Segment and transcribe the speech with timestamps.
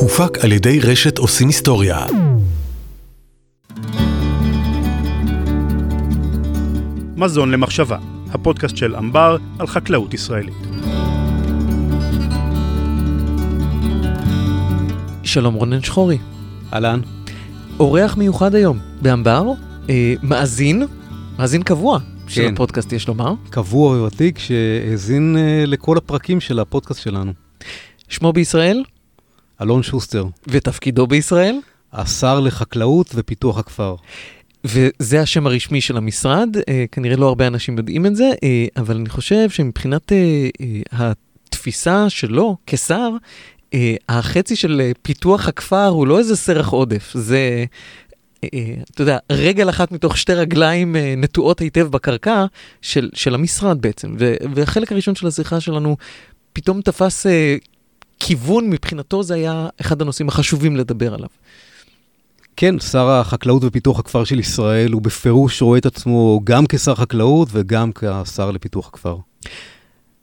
[0.00, 2.06] הופק על ידי רשת עושים היסטוריה.
[7.16, 7.98] מזון למחשבה,
[8.30, 10.54] הפודקאסט של אמבר על חקלאות ישראלית.
[15.22, 16.18] שלום רונן שחורי.
[16.72, 17.00] אהלן.
[17.80, 19.44] אורח מיוחד היום באמבר,
[19.90, 20.82] אה, מאזין,
[21.38, 22.54] מאזין קבוע של כן.
[22.54, 23.34] הפודקאסט, יש לומר.
[23.50, 27.47] קבוע וותיק שהאזין אה, לכל הפרקים של הפודקאסט שלנו.
[28.08, 28.84] שמו בישראל
[29.62, 31.58] אלון שוסטר, ותפקידו בישראל,
[31.92, 33.94] השר לחקלאות ופיתוח הכפר.
[34.64, 36.56] וזה השם הרשמי של המשרד.
[36.68, 40.48] אה, כנראה לא הרבה אנשים יודעים את זה, אה, אבל אני חושב שמבחינת אה,
[40.92, 43.10] התפיסה שלו כשר,
[44.08, 47.64] החצי של פיתוח הכפר הוא לא איזה סרח עודף, זה...
[48.90, 52.44] אתה יודע, רגל אחת מתוך שתי רגליים נטועות היטב בקרקע
[52.82, 54.16] של, של המשרד בעצם.
[54.18, 55.96] ו, והחלק הראשון של השיחה שלנו
[56.52, 57.26] פתאום תפס
[58.20, 61.28] כיוון, מבחינתו זה היה אחד הנושאים החשובים לדבר עליו.
[62.56, 67.48] כן, שר החקלאות ופיתוח הכפר של ישראל, הוא בפירוש רואה את עצמו גם כשר חקלאות
[67.52, 69.16] וגם כשר לפיתוח הכפר.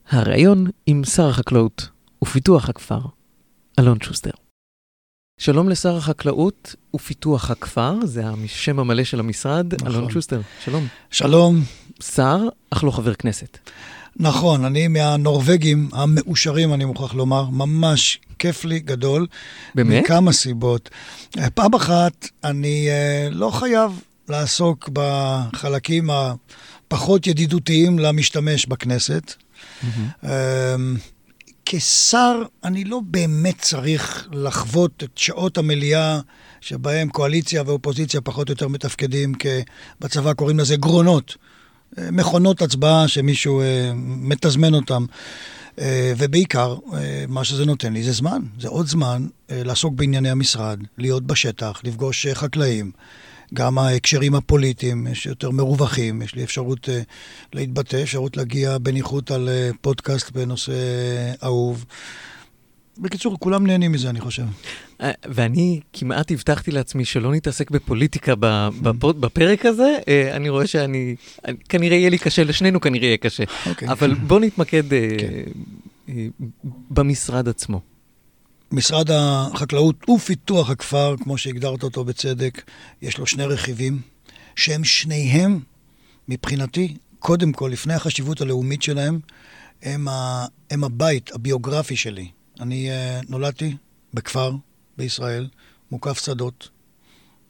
[0.09, 1.89] הריאיון עם שר החקלאות
[2.23, 2.99] ופיתוח הכפר,
[3.79, 4.31] אלון שוסטר.
[5.38, 9.88] שלום לשר החקלאות ופיתוח הכפר, זה השם המלא של המשרד, נכון.
[9.88, 10.88] אלון שוסטר, שלום.
[11.11, 11.61] שלום.
[11.99, 13.57] שר, אך לא חבר כנסת.
[14.19, 19.27] נכון, אני מהנורבגים המאושרים, אני מוכרח לומר, ממש כיף לי גדול.
[19.75, 20.03] באמת?
[20.03, 20.89] מכמה סיבות.
[21.53, 29.33] פעם אחת, אני אה, לא חייב לעסוק בחלקים הפחות ידידותיים למשתמש בכנסת.
[30.23, 30.75] אה,
[31.66, 36.19] כשר, אני לא באמת צריך לחוות את שעות המליאה
[36.61, 39.33] שבהם קואליציה ואופוזיציה פחות או יותר מתפקדים.
[40.02, 41.35] בצבא קוראים לזה גרונות.
[41.97, 45.05] אה, מכונות הצבעה שמישהו אה, מתזמן אותם.
[45.80, 48.41] אה, ובעיקר, אה, מה שזה נותן לי זה זמן.
[48.59, 52.91] זה עוד זמן אה, לעסוק בענייני המשרד, להיות בשטח, לפגוש אה, חקלאים.
[53.53, 57.01] גם ההקשרים הפוליטיים, יש יותר מרווחים, יש לי אפשרות אה,
[57.53, 61.85] להתבטא, אפשרות להגיע בניחותא על אה, פודקאסט בנושא אה, אהוב.
[62.97, 64.44] בקיצור, כולם נהנים מזה, אני חושב.
[65.01, 68.33] אה, ואני כמעט הבטחתי לעצמי שלא נתעסק בפוליטיקה
[69.01, 73.44] בפרק הזה, אה, אני רואה שאני, אני- כנראה יהיה לי קשה, לשנינו כנראה יהיה קשה.
[73.69, 73.89] אוקיי.
[73.89, 75.07] אבל בוא נתמקד אה,
[76.07, 76.13] כן.
[76.89, 77.81] במשרד עצמו.
[78.72, 82.62] משרד החקלאות ופיתוח הכפר, כמו שהגדרת אותו בצדק,
[83.01, 84.00] יש לו שני רכיבים,
[84.56, 85.59] שהם שניהם,
[86.29, 89.19] מבחינתי, קודם כל, לפני החשיבות הלאומית שלהם,
[89.83, 92.27] הם, ה, הם הבית הביוגרפי שלי.
[92.59, 93.75] אני uh, נולדתי
[94.13, 94.51] בכפר
[94.97, 95.47] בישראל,
[95.91, 96.69] מוקף שדות,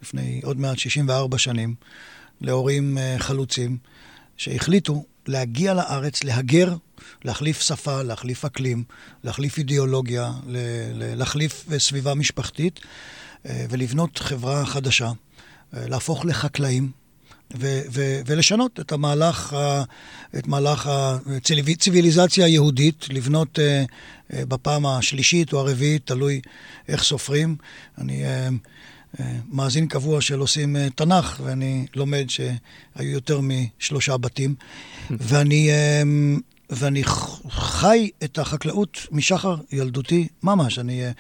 [0.02, 1.76] לפני עוד מעט 64 שנים,
[2.42, 3.78] להורים uh, חלוצים,
[4.38, 6.76] שהחליטו להגיע לארץ, להגר,
[7.24, 8.84] להחליף שפה, להחליף אקלים,
[9.24, 10.32] להחליף אידיאולוגיה,
[10.96, 12.80] להחליף אה, סביבה משפחתית
[13.46, 15.12] אה, ולבנות חברה חדשה,
[15.74, 16.92] אה, להפוך לחקלאים.
[17.54, 19.84] ו- ו- ולשנות את המהלך, ה-
[20.38, 20.90] את מהלך
[21.68, 23.84] הציוויליזציה היהודית, לבנות אה,
[24.34, 26.42] אה, בפעם השלישית או הרביעית, תלוי
[26.88, 27.56] איך סופרים.
[27.98, 28.50] אני אה,
[29.20, 34.56] אה, מאזין קבוע של עושים אה, תנ"ך, ואני לומד שהיו יותר משלושה בתים.
[35.10, 36.02] ואני, אה,
[36.70, 37.04] ואני
[37.50, 40.80] חי את החקלאות משחר ילדותי ממש.
[40.80, 41.12] אני אה,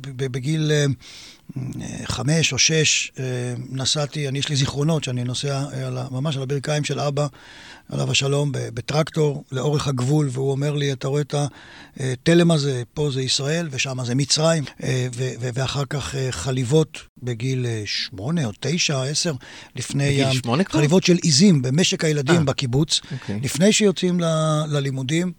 [0.00, 0.84] ב- בגיל אה,
[2.04, 3.24] חמש או שש אה,
[3.70, 7.26] נסעתי, אני יש לי זיכרונות שאני נוסע אה, על ממש על הברכיים של אבא,
[7.88, 11.34] עליו השלום, בטרקטור לאורך הגבול, והוא אומר לי, אתה רואה את
[11.96, 15.08] התלם הזה, פה זה ישראל ושם זה מצרים, אה,
[15.54, 19.32] ואחר כך אה, חליבות בגיל אה, שמונה או תשע, עשר,
[19.76, 20.24] לפני...
[20.24, 20.78] בגיל שמונה כבר?
[20.78, 22.44] חליבות של עיזים במשק הילדים אה.
[22.44, 23.40] בקיבוץ, אוקיי.
[23.42, 25.32] לפני שיוצאים ל- ללימודים.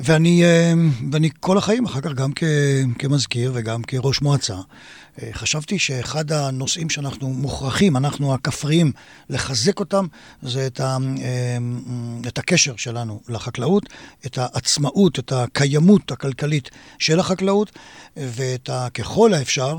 [0.00, 0.72] ואני, אה,
[1.12, 2.44] ואני כל החיים, אחר כך גם כ,
[2.98, 4.54] כמזכיר וגם כראש מועצה,
[5.22, 8.92] אה, חשבתי שאחד הנושאים שאנחנו מוכרחים, אנחנו הכפריים,
[9.30, 10.06] לחזק אותם,
[10.42, 11.58] זה את, ה, אה,
[12.28, 13.82] את הקשר שלנו לחקלאות,
[14.26, 17.70] את העצמאות, את הקיימות הכלכלית של החקלאות,
[18.16, 19.76] ואת ה, ככל האפשר,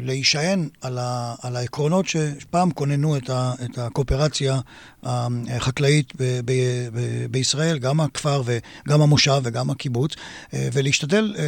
[0.00, 4.60] להישען על, ה, על העקרונות שפעם כוננו את, ה, את הקואופרציה
[5.02, 6.52] החקלאית ב, ב,
[6.92, 10.14] ב, בישראל, גם הכפר וגם המושב וגם הקיבוץ,
[10.54, 11.44] אה, ולהשתדל אה,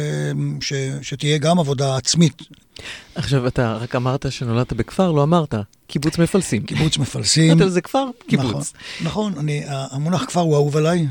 [0.61, 2.41] ש, שתהיה גם עבודה עצמית.
[3.15, 5.55] עכשיו, אתה רק אמרת שנולדת בכפר, לא אמרת,
[5.87, 6.63] קיבוץ מפלסים.
[6.63, 7.51] קיבוץ מפלסים.
[7.57, 8.73] אמרת, זה כפר, קיבוץ.
[9.01, 11.07] נכון, נכון אני, המונח כפר הוא אהוב עליי, אה,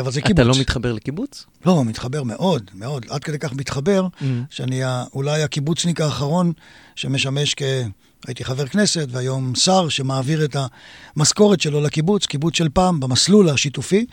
[0.00, 0.32] אבל זה קיבוץ.
[0.40, 1.46] אתה לא מתחבר לקיבוץ?
[1.66, 3.06] לא, מתחבר מאוד, מאוד.
[3.10, 4.24] עד כדי כך מתחבר, Mm.
[4.50, 4.80] שאני
[5.14, 6.52] אולי הקיבוצניק האחרון
[6.94, 7.62] שמשמש כ...
[8.26, 10.56] הייתי חבר כנסת והיום שר שמעביר את
[11.16, 14.06] המשכורת שלו לקיבוץ, קיבוץ של פעם, במסלול השיתופי.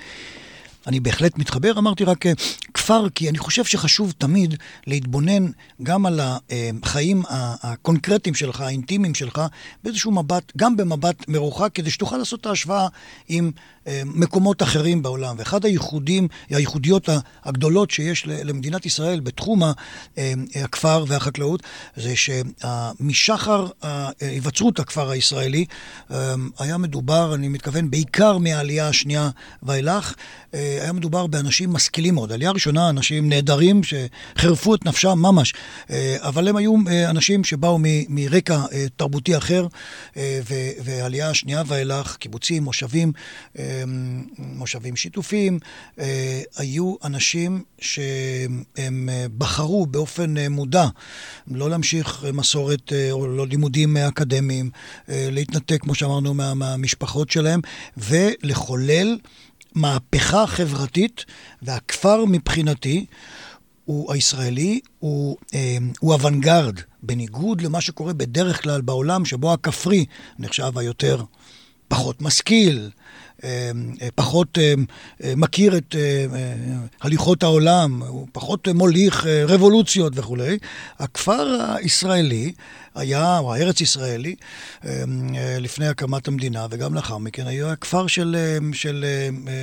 [0.88, 2.32] אני בהחלט מתחבר, אמרתי רק אה,
[2.74, 4.56] כפר, כי אני חושב שחשוב תמיד
[4.88, 5.46] להתבונן
[5.84, 7.24] גם על החיים
[7.62, 9.42] הקונקרטיים שלך, האינטימיים שלך,
[9.84, 12.88] באיזשהו מבט, גם במבט מרוחק, כדי שתוכל לעשות את ההשוואה
[13.28, 13.52] עם
[13.88, 15.36] אה, מקומות אחרים בעולם.
[15.40, 17.10] ואחד הייחודים, הייחודיות
[17.44, 20.34] הגדולות שיש למדינת ישראל בתחום אה,
[20.64, 21.64] הכפר והחקלאות,
[21.96, 23.68] זה שמשחר
[24.22, 25.66] היווצרות הכפר הישראלי,
[26.60, 29.30] היה מדובר, אני מתכוון, בעיקר מהעלייה השנייה
[29.64, 30.14] ואילך,
[30.82, 32.32] היה מדובר באנשים משכילים מאוד.
[32.32, 35.54] עלייה ראשונה, אנשים נהדרים שחירפו את נפשם ממש,
[35.90, 37.78] אה, אבל הם היו אה, אנשים שבאו
[38.10, 39.68] מרקע אה, תרבותי אחר,
[40.84, 43.12] ועלייה השנייה ואילך, קיבוצים, מושבים,
[44.38, 45.60] מושבים שיתופיים,
[46.58, 50.86] היו אנשים שהם בחרו באופן מודע
[51.48, 54.70] לא להמשיך מסורת או לא לימודים אקדמיים,
[55.08, 57.62] להתנתק, כמו שאמרנו, מהמשפחות שלהם,
[57.98, 59.18] ולחולל
[59.76, 61.26] מהפכה חברתית,
[61.62, 63.06] והכפר מבחינתי,
[63.86, 70.06] הוא הישראלי, הוא, אה, הוא אוונגרד, בניגוד למה שקורה בדרך כלל בעולם, שבו הכפרי
[70.40, 71.24] נחשב היותר
[71.88, 72.90] פחות משכיל,
[74.16, 74.74] פחות אה,
[75.36, 75.96] מכיר את
[77.02, 80.58] הליכות העולם, הוא פחות מוליך רבולוציות וכולי.
[81.00, 82.52] הכפר הישראלי
[82.96, 84.36] היה, או הארץ ישראלי,
[85.60, 88.36] לפני הקמת המדינה וגם לאחר מכן, היה כפר של,
[88.74, 89.06] של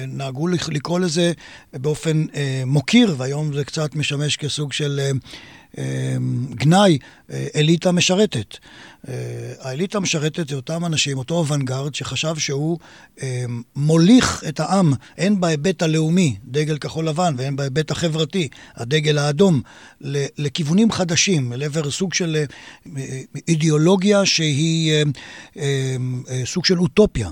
[0.08, 1.32] נהגו לקרוא לזה
[1.72, 2.24] באופן
[2.66, 5.10] מוקיר, והיום זה קצת משמש כסוג של...
[6.50, 6.98] גנאי,
[7.30, 8.56] אליטה משרתת.
[9.60, 12.78] האליטה המשרתת זה אותם אנשים, אותו אוונגרד, שחשב שהוא
[13.76, 19.60] מוליך את העם, הן בהיבט הלאומי, דגל כחול לבן, והן בהיבט החברתי, הדגל האדום,
[20.38, 22.44] לכיוונים חדשים, לעבר סוג של
[23.48, 25.04] אידיאולוגיה שהיא
[26.44, 27.30] סוג של אוטופיה.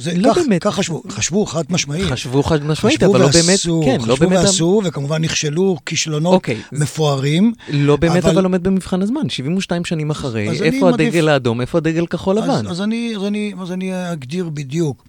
[0.00, 0.62] זה לא כך, באמת.
[0.62, 2.04] כך חשבו, חשבו חד משמעית.
[2.04, 4.38] חשבו חד משמעית, אבל ועשו, לא באמת, כן, לא באמת.
[4.38, 7.52] חשבו ועשו, וכמובן נכשלו כישלונות אוקיי, מפוארים.
[7.68, 8.32] לא באמת אבל...
[8.32, 11.28] אבל עומד במבחן הזמן, 72 שנים אחרי, איפה הדגל מעדיף...
[11.28, 12.48] האדום, איפה הדגל כחול לבן?
[12.48, 15.04] אז, אז, אני, אז, אני, אז אני אגדיר בדיוק.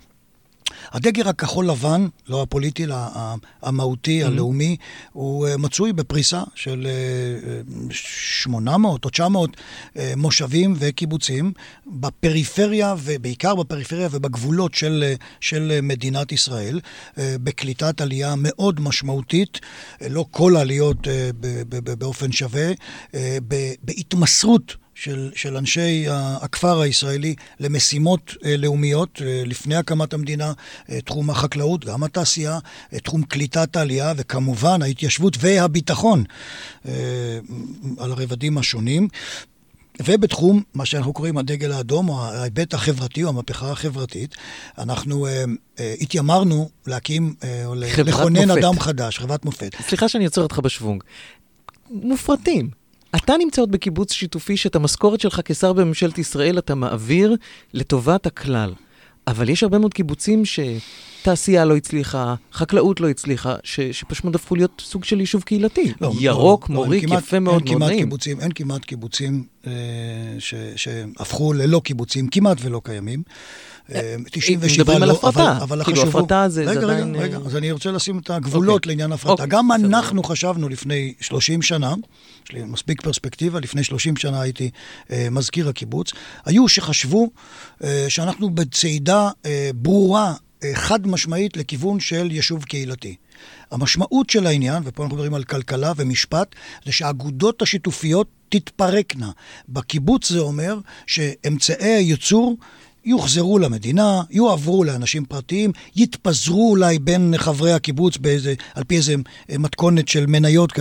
[0.92, 2.96] הדגר הכחול לבן, לא הפוליטי, אלא
[3.62, 4.28] המהותי, mm-hmm.
[4.28, 4.78] הלאומי,
[5.14, 6.88] הוא אה, מצוי בפריסה של
[7.90, 9.58] 800 אה, או 900
[9.98, 11.54] אה, מושבים וקיבוצים
[11.88, 16.80] בפריפריה, ובעיקר בפריפריה ובגבולות של, של מדינת ישראל,
[17.18, 19.60] בקליטת עלייה מאוד משמעותית,
[20.10, 21.08] לא כל העליות
[21.98, 22.72] באופן שווה,
[23.82, 26.06] בהתמסרות של, של אנשי
[26.42, 30.54] הכפר הישראלי למשימות אה, לאומיות אה, לפני הקמת המדינה,
[30.90, 32.60] אה, תחום החקלאות, גם התעשייה,
[33.04, 36.24] תחום קליטת העלייה וכמובן ההתיישבות והביטחון
[37.98, 39.08] על הרבדים השונים.
[40.06, 44.36] ובתחום מה שאנחנו קוראים הדגל האדום, או ההיבט החברתי, או המהפכה החברתית,
[44.78, 45.44] אנחנו אה,
[45.80, 49.76] אה, התיימרנו להקים, אה, או לכונן אדם חדש, חברת מופת.
[49.88, 51.04] סליחה שאני עוצר אותך בשוונג.
[51.90, 52.81] מופרטים.
[53.16, 57.36] אתה נמצא עוד בקיבוץ שיתופי שאת המשכורת שלך כשר בממשלת ישראל אתה מעביר
[57.74, 58.74] לטובת הכלל.
[59.28, 64.82] אבל יש הרבה מאוד קיבוצים שתעשייה לא הצליחה, חקלאות לא הצליחה, ש, שפשוט הפכו להיות
[64.86, 65.94] סוג של יישוב קהילתי.
[66.02, 68.00] לא, ירוק, לא, מוריק, לא, יפה מאוד, מאוד נעים.
[68.00, 69.72] קיבוצים, אין כמעט קיבוצים אה,
[70.40, 73.24] ש, שהפכו ללא קיבוצים, כמעט ולא קיימים.
[74.32, 77.16] 97 לא, אבל, אבל כאילו הפרטה זה, רגע, רגע, עדיין...
[77.16, 78.90] רגע, אז אני רוצה לשים את הגבולות אוקיי.
[78.90, 79.32] לעניין הפרטה.
[79.32, 81.94] אוקיי, גם אנחנו חשבנו לפני 30 שנה,
[82.46, 84.70] יש לי מספיק פרספקטיבה, לפני 30 שנה הייתי
[85.12, 86.12] אה, מזכיר הקיבוץ,
[86.46, 87.30] היו שחשבו
[87.84, 90.34] אה, שאנחנו בצעידה אה, ברורה,
[90.64, 93.16] אה, חד משמעית, לכיוון של יישוב קהילתי.
[93.72, 96.56] המשמעות של העניין, ופה אנחנו מדברים על כלכלה ומשפט,
[96.86, 99.32] זה שהאגודות השיתופיות תתפרקנה.
[99.70, 102.58] בקיבוץ זה אומר שאמצעי הייצור
[103.06, 109.16] יוחזרו למדינה, יועברו לאנשים פרטיים, יתפזרו אולי בין חברי הקיבוץ באיזה, על פי איזה
[109.60, 110.72] מתכונת של מניות.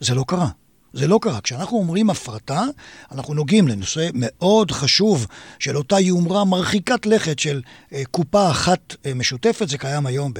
[0.00, 0.48] זה לא קרה.
[0.96, 1.40] זה לא קרה.
[1.40, 2.64] כשאנחנו אומרים הפרטה,
[3.12, 5.26] אנחנו נוגעים לנושא מאוד חשוב
[5.58, 9.68] של אותה יומרה מרחיקת לכת של אה, קופה אחת אה, משותפת.
[9.68, 10.32] זה קיים היום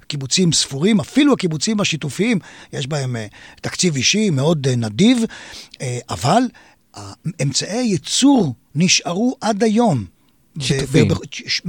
[0.00, 2.38] בקיבוצים ספורים, אפילו הקיבוצים השיתופיים,
[2.72, 3.26] יש בהם אה,
[3.60, 5.18] תקציב אישי מאוד אה, נדיב,
[5.80, 6.42] אה, אבל
[7.42, 10.04] אמצעי הייצור נשארו עד היום.
[10.60, 11.08] שיתופים.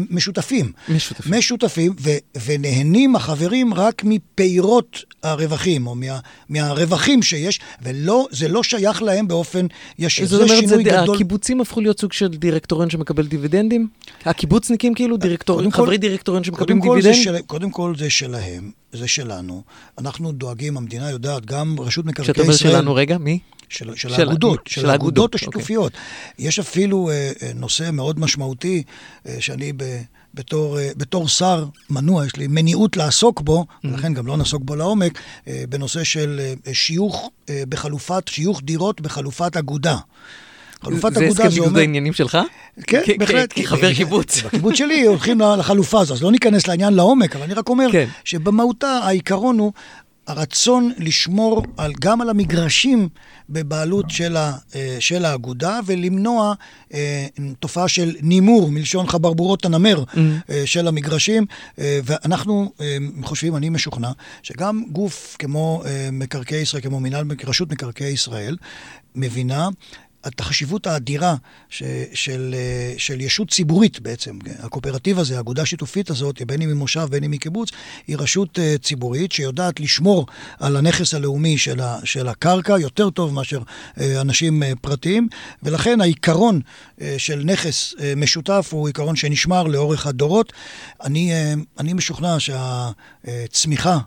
[0.10, 0.72] משותפים.
[0.90, 1.34] משותפים.
[1.34, 2.10] משותפים, ו,
[2.46, 9.68] ונהנים החברים רק מפירות הרווחים, או מה, מהרווחים שיש, וזה לא שייך להם באופן
[10.00, 10.28] ישיר.
[10.28, 11.16] זאת אומרת, זה גדול.
[11.16, 13.88] הקיבוצים הפכו להיות סוג של דירקטוריון שמקבל דיבידנדים?
[14.26, 17.14] הקיבוצניקים כאילו דירקטוריון, חברי דירקטוריון שמקבלים דיבידנד?
[17.14, 19.64] של, קודם כל זה שלהם, זה שלנו.
[19.98, 22.54] אנחנו דואגים, המדינה יודעת, גם רשות מקרקעי ישראל...
[22.54, 23.40] כשאתה אומר שלנו, רגע, מי?
[23.74, 25.92] של, של של- האגודות, של של האגודות האגודות, השיתופיות.
[26.40, 28.84] יש אפילו אה, אה, נושא מאוד משמעותי,
[29.28, 29.84] אה, שאני ב,
[30.34, 33.88] בתור, אה, בתור שר מנוע, יש לי מניעות לעסוק בו, Mm-hmm.
[33.88, 39.02] ולכן גם לא נעסוק בו לעומק, אה, בנושא של אה, שיוך אה, בחלופת, שיוך דירות
[39.02, 39.98] בחלופת אגודה.
[40.84, 41.80] חלופת זה אגודה הסכם זה ניגוד אומר...
[41.80, 42.38] העניינים שלך?
[42.88, 43.54] כן, בהחלט.
[43.56, 44.38] כחבר קיבוץ.
[44.44, 48.08] בקיבוץ שלי הולכים לחלופה הזו, אז לא ניכנס לעניין לעומק, אבל אני רק אומר כן.
[48.24, 49.72] שבמהותה העיקרון הוא
[50.28, 53.10] הרצון לשמור על, גם על המגרשים
[53.50, 56.54] בבעלות של, ה, אה, של האגודה ולמנוע
[56.94, 57.28] אה,
[57.60, 60.04] תופעה של נימור, מלשון חברבורות הנמר
[60.50, 61.46] אה, של המגרשים.
[61.80, 64.12] אה, ואנחנו אה, חושבים, אני משוכנע,
[64.44, 68.58] שגם גוף כמו אה, מקרקעי ישראל, כמו מינהל, רשות מקרקעי ישראל,
[69.16, 69.70] מבינה
[70.40, 71.36] החשיבות האדירה
[71.70, 74.40] ש, של, אה, של ישות ציבורית בעצם.
[74.60, 77.70] הקואופרטיב הזה, האגודה השיתופית הזאת, בין אם היא מושב, בין אם היא קיבוץ,
[78.08, 80.26] היא רשות אה, ציבורית שיודעת לשמור
[80.60, 83.62] על הנכס הלאומי של, ה, של הקרקע יותר טוב מאשר
[84.00, 85.28] אה, אנשים פרטיים,
[85.64, 86.62] ולכן העיקרון
[87.18, 90.54] של נכס משותף הוא עיקרון שנשמר לאורך הדורות.
[91.04, 91.34] אני,
[91.80, 94.00] אני משוכנע שהצמיחה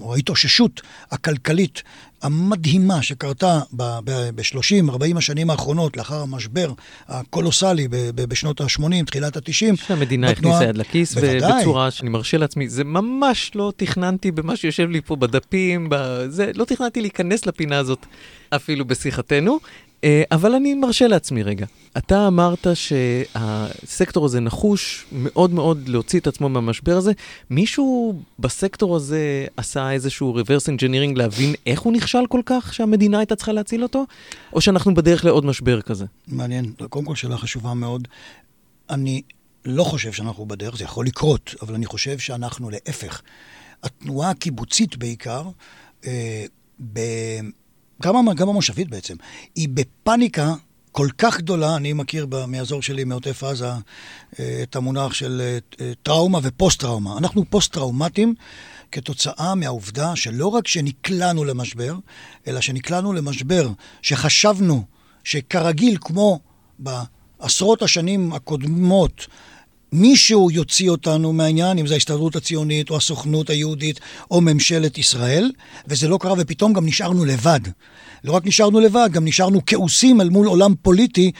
[0.00, 1.82] או ההתאוששות הכלכלית
[2.22, 6.72] המדהימה שקרתה ב-30-40 השנים האחרונות, לאחר המשבר
[7.08, 9.76] הקולוסלי בשנות ה-80, תחילת ה-90.
[9.86, 15.00] שהמדינה הכניסה יד לכיס, ובצורה שאני מרשה לעצמי, זה ממש לא תכננתי במה שיושב לי
[15.00, 18.06] פה בדפים, בזה, לא תכננתי להיכנס לפינה הזאת
[18.50, 19.58] אפילו בשיחתנו,
[20.30, 21.66] אבל אני מרשה לעצמי רגע.
[21.96, 27.12] אתה אמרת שהסקטור הזה נחוש מאוד מאוד להוציא את עצמו מהמשבר הזה.
[27.50, 33.36] מישהו בסקטור הזה עשה איזשהו reverse engineering להבין איך הוא נכשל כל כך שהמדינה הייתה
[33.36, 34.04] צריכה להציל אותו?
[34.52, 36.04] או שאנחנו בדרך לעוד משבר כזה?
[36.28, 36.72] מעניין.
[36.88, 38.08] קודם כל שאלה חשובה מאוד.
[38.90, 39.22] אני
[39.64, 43.22] לא חושב שאנחנו בדרך, זה יכול לקרות, אבל אני חושב שאנחנו להפך.
[43.82, 45.42] התנועה הקיבוצית בעיקר,
[46.06, 46.44] אה.
[48.02, 49.14] גם, גם המושבית בעצם,
[49.54, 50.54] היא בפאניקה
[50.92, 53.70] כל כך גדולה, אני מכיר מהאזור שלי, מעוטף עזה,
[54.40, 57.18] אה, את המונח של אה, אה, טראומה ופוסט-טראומה.
[57.18, 58.34] אנחנו פוסט-טראומטיים
[58.92, 61.94] כתוצאה מהעובדה שלא רק שנקלענו למשבר,
[62.46, 63.68] אלא שנקלענו למשבר
[64.02, 64.84] שחשבנו
[65.24, 66.40] שכרגיל, כמו
[66.78, 69.26] בעשרות השנים הקודמות,
[69.92, 75.52] מישהו יוציא אותנו מהעניין, אם זה ההסתדרות הציונית או הסוכנות היהודית או ממשלת ישראל,
[75.88, 77.60] וזה לא קרה, ופתאום גם נשארנו לבד.
[78.24, 81.32] לא רק נשארנו לבד, גם נשארנו כעוסים אל מול עולם פוליטי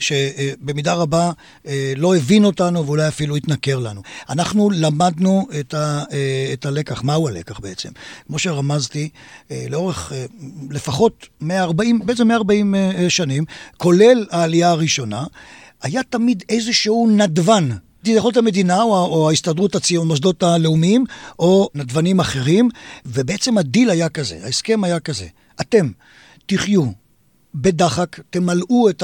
[0.00, 1.30] שבמידה רבה
[1.66, 4.02] אה, לא הבין אותנו ואולי אפילו התנכר לנו.
[4.28, 7.02] אנחנו למדנו את, ה, אה, את הלקח.
[7.04, 7.88] מהו הלקח בעצם?
[8.26, 9.08] כמו שרמזתי,
[9.50, 10.24] אה, לאורך אה,
[10.70, 13.44] לפחות 140, בעצם 140 אה, שנים,
[13.76, 15.24] כולל העלייה הראשונה,
[15.82, 17.68] היה תמיד איזשהו נדבן.
[18.02, 21.04] זה יכול להיות המדינה או, או ההסתדרות הציונית, מוסדות הלאומיים,
[21.38, 22.68] או נדבנים אחרים,
[23.06, 25.26] ובעצם הדיל היה כזה, ההסכם היה כזה.
[25.60, 25.90] אתם
[26.46, 26.82] תחיו
[27.54, 29.02] בדחק, תמלאו את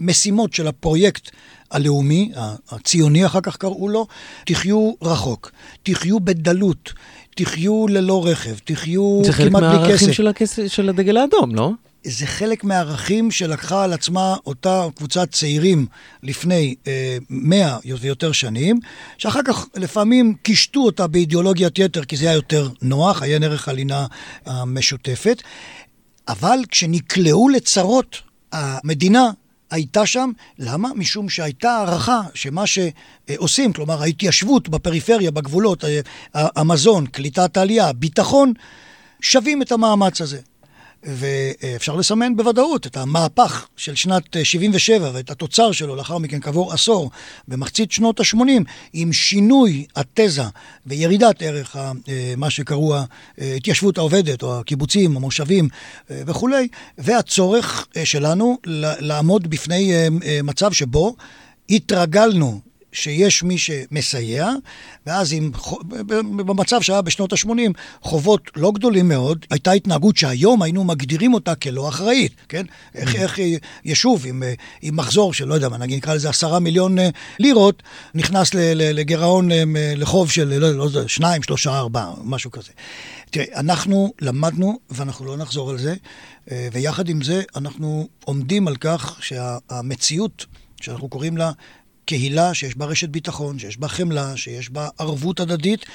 [0.00, 1.30] המשימות של הפרויקט
[1.70, 2.32] הלאומי,
[2.70, 4.06] הציוני אחר כך קראו לו,
[4.44, 5.50] תחיו רחוק,
[5.82, 6.92] תחיו בדלות,
[7.34, 10.12] תחיו ללא רכב, תחיו זה חלק כמעט בלי מהערכים כסף.
[10.12, 10.58] של, הכס...
[10.68, 11.70] של הדגל האדום, לא?
[12.08, 15.86] זה חלק מהערכים שלקחה על עצמה אותה קבוצת צעירים
[16.22, 18.80] לפני אה, מאה ויותר שנים,
[19.18, 24.06] שאחר כך לפעמים קישטו אותה באידיאולוגיית יתר, כי זה היה יותר נוח, עיין ערך הלינה
[24.46, 25.42] המשותפת,
[26.28, 28.16] אבל כשנקלעו לצרות,
[28.52, 29.30] המדינה
[29.70, 30.88] הייתה שם, למה?
[30.94, 36.00] משום שהייתה הערכה שמה שעושים, כלומר ההתיישבות בפריפריה, בגבולות, אה,
[36.34, 38.52] המזון, קליטת העלייה, ביטחון,
[39.20, 40.40] שווים את המאמץ הזה.
[41.06, 47.10] ואפשר לסמן בוודאות את המהפך של שנת 77 ואת התוצר שלו לאחר מכן כעבור עשור
[47.48, 50.42] במחצית שנות ה-80 עם שינוי התזה
[50.86, 51.92] וירידת ערך ה,
[52.36, 52.94] מה שקראו
[53.38, 55.68] ההתיישבות העובדת או הקיבוצים, המושבים
[56.10, 58.58] וכולי והצורך שלנו
[59.00, 59.92] לעמוד בפני
[60.42, 61.16] מצב שבו
[61.70, 62.60] התרגלנו
[62.96, 64.50] שיש מי שמסייע,
[65.06, 65.50] ואז עם,
[66.36, 67.50] במצב שהיה בשנות ה-80,
[68.02, 72.66] חובות לא גדולים מאוד, הייתה התנהגות שהיום היינו מגדירים אותה כלא אחראית, כן?
[72.94, 73.38] איך, איך
[73.84, 74.42] יישוב עם,
[74.82, 76.96] עם מחזור של, לא יודע מה, נגיד נקרא לזה עשרה מיליון
[77.38, 77.82] לירות,
[78.14, 79.48] נכנס לגירעון
[79.96, 82.70] לחוב של, לא יודע, שניים, שלושה, ארבעה, משהו כזה.
[83.30, 85.94] תראה, אנחנו למדנו, ואנחנו לא נחזור על זה,
[86.72, 90.46] ויחד עם זה אנחנו עומדים על כך שהמציאות,
[90.80, 91.52] שאנחנו קוראים לה
[92.06, 95.86] קהילה שיש בה רשת ביטחון, שיש בה חמלה, שיש בה ערבות הדדית,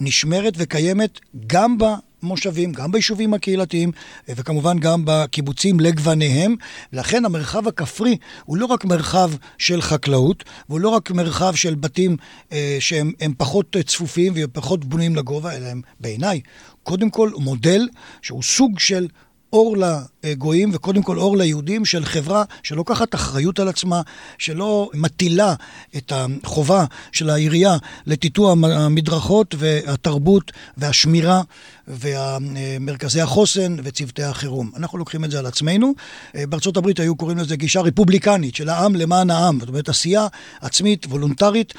[0.00, 3.92] נשמרת וקיימת גם במושבים, גם ביישובים הקהילתיים,
[4.28, 6.54] וכמובן גם בקיבוצים לגווניהם.
[6.92, 12.16] ולכן המרחב הכפרי הוא לא רק מרחב של חקלאות, והוא לא רק מרחב של בתים
[12.52, 16.40] אה, שהם פחות צפופים ופחות בנויים לגובה, אלא הם בעיניי,
[16.82, 17.88] קודם כל מודל
[18.22, 19.08] שהוא סוג של
[19.52, 19.76] אור
[20.24, 24.02] לגויים וקודם כל אור ליהודים של חברה שלוקחת אחריות על עצמה,
[24.38, 25.54] שלא מטילה
[25.96, 27.76] את החובה של העירייה
[28.06, 31.42] לטיטוע המדרכות והתרבות והשמירה
[31.88, 34.70] ומרכזי החוסן וצוותי החירום.
[34.76, 35.94] אנחנו לוקחים את זה על עצמנו.
[36.34, 40.26] בארצות הברית היו קוראים לזה גישה רפובליקנית של העם למען העם, זאת אומרת עשייה
[40.60, 41.74] עצמית, וולונטרית.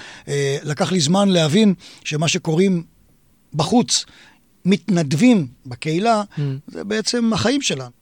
[0.64, 1.74] לקח לי זמן להבין
[2.04, 2.84] שמה שקוראים
[3.54, 4.06] בחוץ
[4.66, 6.42] מתנדבים בקהילה, mm.
[6.68, 8.00] זה בעצם החיים שלנו.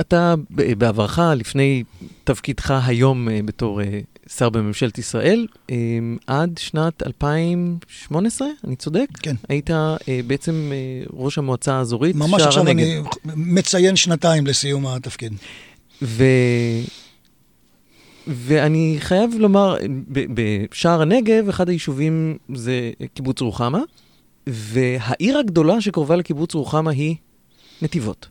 [0.00, 1.82] אתה בעברך, לפני
[2.24, 4.00] תפקידך היום אה, בתור אה,
[4.36, 5.76] שר בממשלת ישראל, אה,
[6.26, 9.06] עד שנת 2018, אני צודק?
[9.22, 9.34] כן.
[9.48, 9.70] היית
[10.26, 10.72] בעצם
[11.12, 12.34] ראש המועצה האזורית שער הנגב.
[12.34, 13.02] ממש עכשיו אני
[13.36, 15.32] מציין שנתיים לסיום התפקיד.
[16.02, 16.24] ו...
[18.26, 19.76] ואני חייב לומר,
[20.08, 23.80] בשער הנגב, אחד היישובים זה קיבוץ רוחמה.
[24.46, 27.16] והעיר הגדולה שקרובה לקיבוץ רוחמה היא
[27.82, 28.28] נתיבות.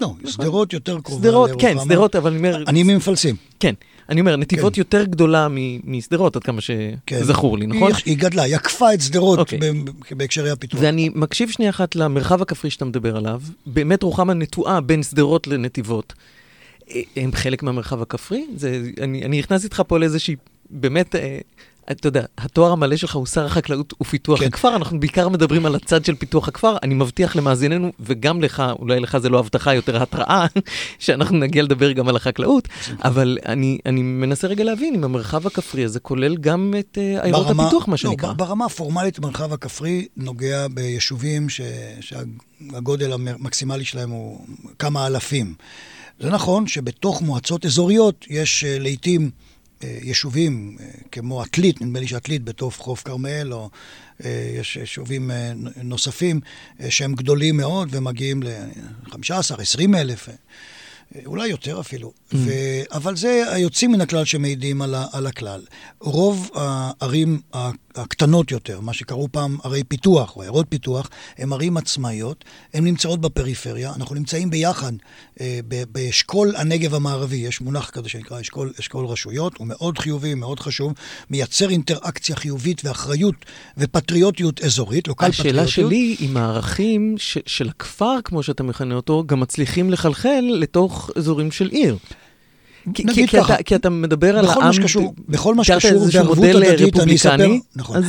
[0.00, 0.30] לא, נכון?
[0.30, 1.48] שדרות יותר קרובה לרוחמה.
[1.48, 2.64] שדרות, כן, שדרות, אבל אני אומר...
[2.66, 3.36] אני ממפלסים.
[3.60, 3.74] כן,
[4.08, 4.80] אני אומר, נתיבות כן.
[4.80, 5.48] יותר גדולה
[5.84, 6.60] משדרות, עד כמה
[7.06, 7.18] כן.
[7.20, 7.60] שזכור כן.
[7.60, 7.92] לי, נכון?
[7.92, 9.58] היא, היא גדלה, היא עקפה את שדרות אוקיי.
[10.10, 10.80] בהקשרי הפיתוח.
[10.82, 13.40] ואני מקשיב שנייה אחת למרחב הכפרי שאתה מדבר עליו.
[13.66, 16.12] באמת רוחמה נטועה בין שדרות לנתיבות.
[16.90, 18.46] אה, הם חלק מהמרחב הכפרי?
[18.56, 20.36] זה, אני, אני נכנס איתך פה לאיזושהי,
[20.70, 21.38] באמת, אה,
[21.90, 24.46] אתה יודע, התואר המלא שלך הוא שר החקלאות ופיתוח כן.
[24.46, 26.76] הכפר, אנחנו בעיקר מדברים על הצד של פיתוח הכפר.
[26.82, 30.46] אני מבטיח למאזיננו, וגם לך, אולי לך זה לא הבטחה, יותר התראה,
[30.98, 32.68] שאנחנו נגיע לדבר גם על החקלאות,
[33.04, 37.46] אבל אני, אני מנסה רגע להבין אם המרחב הכפרי הזה כולל גם את uh, עיירות
[37.46, 38.28] הפיתוח, מה לא, שנקרא.
[38.28, 41.60] לא, ברמה הפורמלית, המרחב הכפרי נוגע ביישובים ש,
[42.00, 44.46] שהגודל המקסימלי שלהם הוא
[44.78, 45.54] כמה אלפים.
[46.20, 49.30] זה נכון שבתוך מועצות אזוריות יש uh, לעיתים...
[49.84, 53.70] אה, יישובים אה, כמו עתלית, נדמה לי שעתלית בתוך חוף כרמל, או
[54.24, 55.30] אה, יש יישובים
[55.82, 56.40] נוספים
[56.88, 60.28] שהם גדולים מאוד ומגיעים ל-15-20 אלף.
[61.26, 62.08] אולי יותר אפילו.
[62.08, 62.36] Mm.
[62.36, 62.50] ו...
[62.92, 65.06] אבל זה היוצאים מן הכלל שמעידים על, ה...
[65.12, 65.60] על הכלל.
[66.00, 67.40] רוב הערים
[67.94, 72.44] הקטנות יותר, מה שקראו פעם ערי פיתוח או עיירות פיתוח, הן ערים עצמאיות,
[72.74, 74.92] הן נמצאות בפריפריה, אנחנו נמצאים ביחד
[75.40, 75.60] אה,
[75.92, 80.92] באשכול הנגב המערבי, יש מונח כזה שנקרא אשכול, אשכול רשויות, הוא מאוד חיובי, מאוד חשוב,
[81.30, 83.34] מייצר אינטראקציה חיובית ואחריות
[83.78, 85.56] ופטריוטיות אזורית, לא קל פטריוטיות.
[85.56, 91.03] השאלה שלי אם הערכים ש- של הכפר, כמו שאתה מכנה אותו, גם מצליחים לחלחל לתוך
[91.16, 91.96] אזורים של עיר.
[92.94, 97.00] כי, כי, כי, אתה, כי אתה מדבר על העם, שקשור, בכל מה שקשור בערבות הדדית,
[97.00, 97.96] אני אספר, נכון.
[97.96, 98.04] אז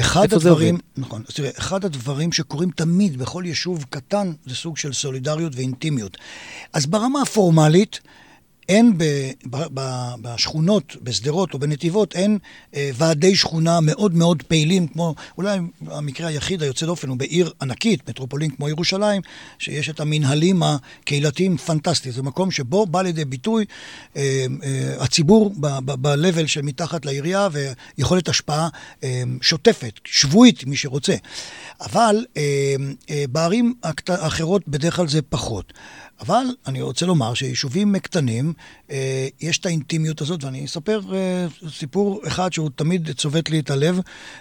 [0.00, 4.92] אחד הדברים, נכון, אז תראה, אחד הדברים שקורים תמיד בכל יישוב קטן, זה סוג של
[4.92, 6.18] סולידריות ואינטימיות.
[6.72, 8.00] אז ברמה הפורמלית,
[8.68, 9.04] אין ב,
[9.46, 12.38] ב, ב, בשכונות, בשדרות או בנתיבות, אין
[12.74, 18.08] אה, ועדי שכונה מאוד מאוד פעילים, כמו אולי המקרה היחיד היוצא דופן הוא בעיר ענקית,
[18.08, 19.22] מטרופולין כמו ירושלים,
[19.58, 22.14] שיש את המנהלים הקהילתיים פנטסטיים.
[22.14, 23.64] זה מקום שבו בא לידי ביטוי
[24.16, 28.68] אה, אה, הציבור ב-level של מתחת לעירייה ויכולת השפעה
[29.04, 31.14] אה, שוטפת, שבועית, מי שרוצה.
[31.80, 32.42] אבל אה,
[33.10, 33.74] אה, בערים
[34.08, 35.72] האחרות בדרך כלל זה פחות.
[36.20, 38.52] אבל אני רוצה לומר שיישובים קטנים,
[38.90, 43.70] אה, יש את האינטימיות הזאת, ואני אספר אה, סיפור אחד שהוא תמיד צובט לי את
[43.70, 44.00] הלב.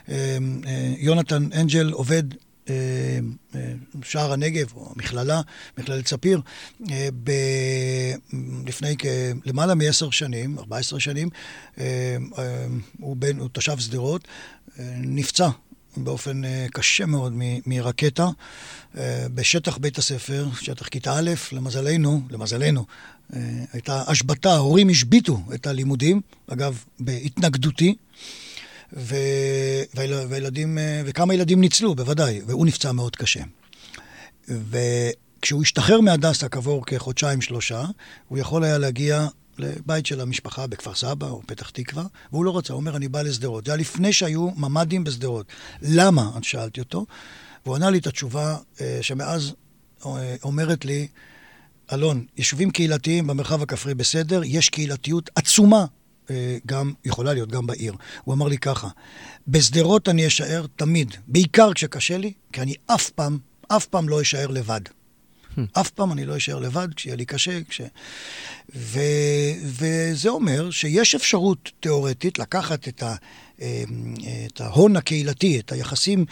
[0.09, 2.23] אה, אה, יונתן אנג'ל עובד
[2.69, 3.19] אה,
[3.55, 5.41] אה, שער הנגב, או המכללה,
[5.77, 6.41] מכללת ספיר,
[6.91, 7.31] אה, ב...
[8.65, 8.95] לפני
[9.45, 11.29] למעלה מעשר שנים, 14 שנים,
[12.99, 14.27] הוא, בן, הוא תושב שדרות,
[14.97, 15.49] נפצע
[16.03, 17.33] באופן קשה מאוד
[17.65, 18.27] מרקטה.
[18.97, 22.85] אה, בשטח בית הספר, שטח כיתה א', למזלנו, למזלנו,
[23.33, 23.39] אה,
[23.73, 27.95] הייתה השבתה, ההורים השביתו את הלימודים, אגב, בהתנגדותי,
[28.93, 29.15] ו...
[29.95, 33.41] והילדים, אה, וכמה ילדים ניצלו, בוודאי, והוא נפצע מאוד קשה.
[34.47, 37.85] וכשהוא השתחרר מהדסה כעבור כחודשיים-שלושה,
[38.27, 39.27] הוא יכול היה להגיע
[39.59, 43.21] לבית של המשפחה בכפר סבא או פתח תקווה, והוא לא רצה, הוא אומר, אני בא
[43.21, 43.65] לשדרות.
[43.65, 45.45] זה היה לפני שהיו ממ"דים בשדרות.
[45.81, 46.31] למה?
[46.41, 47.05] שאלתי אותו.
[47.65, 49.53] והוא ענה לי את התשובה אה, שמאז
[50.05, 51.07] אה, אומרת לי,
[51.93, 55.85] אלון, יישובים קהילתיים במרחב הכפרי בסדר, יש קהילתיות עצומה,
[56.29, 57.93] אה, גם, יכולה להיות גם בעיר.
[58.23, 58.87] הוא אמר לי ככה,
[59.47, 64.47] בשדרות אני אשאר תמיד, בעיקר כשקשה לי, כי אני אף פעם, אף פעם לא אשאר
[64.47, 64.81] לבד.
[65.57, 65.61] Hmm.
[65.79, 67.63] אף פעם אני לא אשאר לבד כשיהיה לי קשה.
[67.63, 67.81] כש...
[68.75, 68.99] ו...
[69.63, 73.15] וזה אומר שיש אפשרות תיאורטית לקחת את ה...
[73.61, 74.13] אמ,
[74.47, 76.25] את ההון הקהילתי, את היחסים,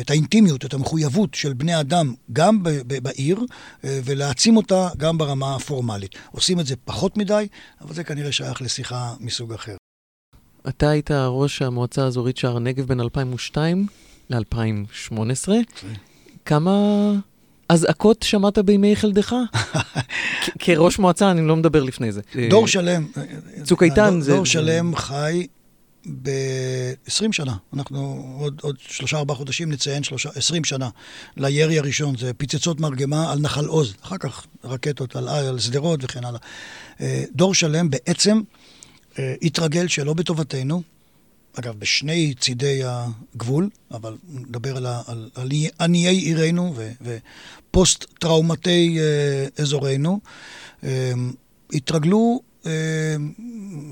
[0.00, 2.62] את האינטימיות, את המחויבות של בני אדם גם
[3.02, 3.40] בעיר,
[3.84, 6.14] אה, ולהעצים אותה גם ברמה הפורמלית.
[6.30, 7.48] עושים את זה פחות מדי,
[7.80, 9.76] אבל זה כנראה שייך לשיחה מסוג אחר.
[10.68, 13.86] אתה היית ראש המועצה האזורית שער הנגב בין 2002
[14.30, 15.48] ל-2018.
[16.44, 16.72] כמה
[17.68, 19.34] אזעקות שמעת בימי חלדך?
[20.58, 22.20] כראש מועצה, אני לא מדבר לפני זה.
[22.50, 23.06] דור אה, שלם.
[23.64, 25.46] צוק איתן זה- דור שלם חי
[26.22, 27.54] ב-20 שנה.
[27.74, 27.98] אנחנו
[28.40, 30.88] עוד, עוד שלושה ארבעה חודשים נציין שלושה, 20 שנה
[31.36, 32.16] לירי הראשון.
[32.16, 33.94] זה פצצות מרגמה על נחל עוז.
[34.02, 36.40] אחר כך רקטות על, על שדרות וכן הלאה.
[37.00, 38.40] אה, דור שלם בעצם
[39.18, 40.82] אה, התרגל שלא בטובתנו.
[41.58, 45.48] אגב, בשני צידי הגבול, אבל נדבר על, על, על
[45.80, 50.20] עניי עירנו ו, ופוסט-טראומתי אה, אזורנו,
[50.84, 51.12] אה,
[51.72, 53.16] התרגלו, אה,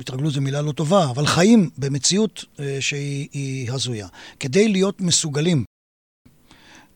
[0.00, 4.08] התרגלו זו מילה לא טובה, אבל חיים במציאות אה, שהיא היא הזויה.
[4.40, 5.64] כדי להיות מסוגלים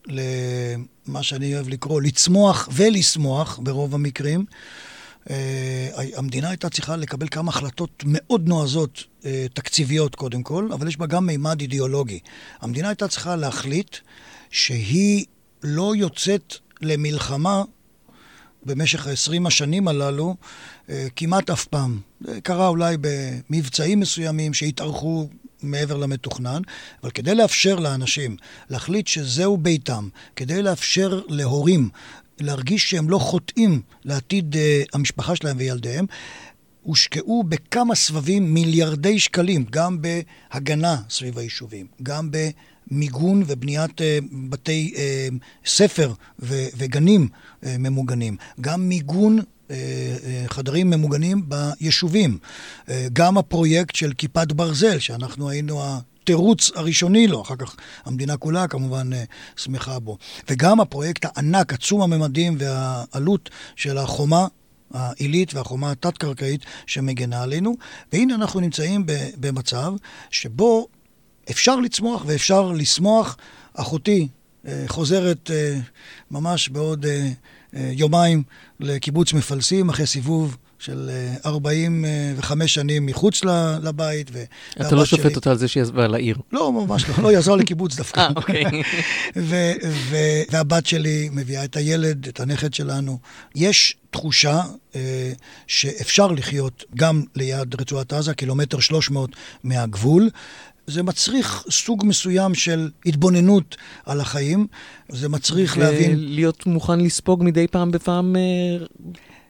[0.07, 4.86] למה שאני אוהב לקרוא, לצמוח ולשמוח ברוב המקרים, אה,
[6.15, 11.05] המדינה הייתה צריכה לקבל כמה החלטות מאוד נועזות, אה, תקציביות קודם כל, אבל יש בה
[11.05, 12.19] גם מימד אידיאולוגי.
[12.61, 13.97] המדינה הייתה צריכה להחליט
[14.51, 15.25] שהיא
[15.63, 17.63] לא יוצאת למלחמה
[18.65, 20.35] במשך ה-20 השנים הללו
[20.89, 21.99] אה, כמעט אף פעם.
[22.21, 25.29] זה קרה אולי במבצעים מסוימים שהתארכו
[25.61, 26.61] מעבר למתוכנן,
[27.03, 28.37] אבל כדי לאפשר לאנשים
[28.69, 31.89] להחליט שזהו ביתם, כדי לאפשר להורים
[32.39, 36.05] להרגיש שהם לא חוטאים לעתיד אה, המשפחה שלהם וילדיהם,
[36.87, 44.19] הושקעו בכמה סבבים מיליארדי שקלים, גם בהגנה סביב היישובים, גם במיגון ובניית אה,
[44.49, 45.27] בתי אה,
[45.65, 47.29] ספר ו- וגנים
[47.63, 49.39] אה, ממוגנים, גם מיגון
[50.47, 52.37] חדרים ממוגנים ביישובים,
[53.13, 55.83] גם הפרויקט של כיפת ברזל, שאנחנו היינו
[56.27, 59.23] התירוץ הראשוני לו, אחר כך המדינה כולה כמובן אה,
[59.55, 60.17] שמחה בו,
[60.49, 64.47] וגם הפרויקט הענק, עצום הממדים והעלות של החומה
[64.93, 67.75] העילית והחומה התת-קרקעית שמגנה עלינו,
[68.13, 69.03] והנה אנחנו נמצאים
[69.39, 69.93] במצב
[70.29, 70.87] שבו
[71.51, 73.37] אפשר לצמוח ואפשר לשמוח.
[73.73, 74.27] אחותי
[74.67, 75.79] אה, חוזרת אה,
[76.31, 77.05] ממש בעוד
[77.73, 78.43] יומיים
[78.79, 83.41] לקיבוץ מפלסים, אחרי סיבוב של אה, 45 שנים מחוץ
[83.83, 84.31] לבית.
[84.81, 86.37] אתה לא שלי- שופט אותה על זה שהיא עזבה לעיר.
[86.51, 88.19] לא, ממש לא, לא, היא עזרה לקיבוץ דווקא.
[88.19, 88.63] אה, אוקיי.
[89.35, 93.19] ו- ו- והבת שלי מביאה את הילד, את הנכד שלנו.
[93.55, 94.61] יש תחושה
[94.95, 95.31] אה,
[95.67, 99.29] שאפשר לחיות גם ליד רצועת עזה, קילומטר 300
[99.63, 100.29] מהגבול.
[100.89, 104.67] זה מצריך סוג מסוים של התבוננות על החיים,
[105.09, 108.85] זה מצריך להבין, להיות מוכן לספוג מדי פעם בפעם אה,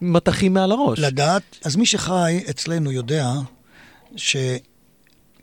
[0.02, 1.00] מטחים מעל הראש.
[1.00, 1.44] לדעת.
[1.66, 3.32] אז מי שחי אצלנו יודע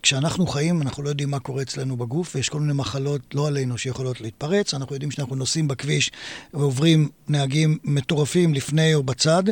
[0.05, 3.77] שכשאנחנו חיים, אנחנו לא יודעים מה קורה אצלנו בגוף, ויש כל מיני מחלות, לא עלינו,
[3.77, 4.73] שיכולות להתפרץ.
[4.73, 6.11] אנחנו יודעים שאנחנו נוסעים בכביש
[6.53, 9.43] ועוברים נהגים מטורפים לפני או בצד,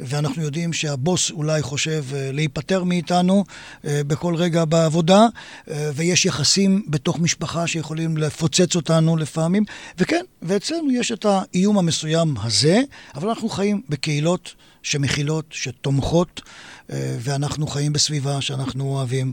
[0.00, 3.44] ואנחנו יודעים שהבוס אולי חושב אה, להיפטר מאיתנו
[3.84, 5.26] אה, בכל רגע בעבודה,
[5.70, 9.64] אה, ויש יחסים בתוך משפחה שיכולים לפוצץ אותנו לפעמים.
[9.98, 12.80] וכן, ואצלנו יש את האיום המסוים הזה,
[13.14, 14.54] אבל אנחנו חיים בקהילות
[14.86, 16.40] שמכילות, שתומכות,
[16.90, 19.32] אה, ואנחנו חיים בסביבה שאנחנו אוהבים.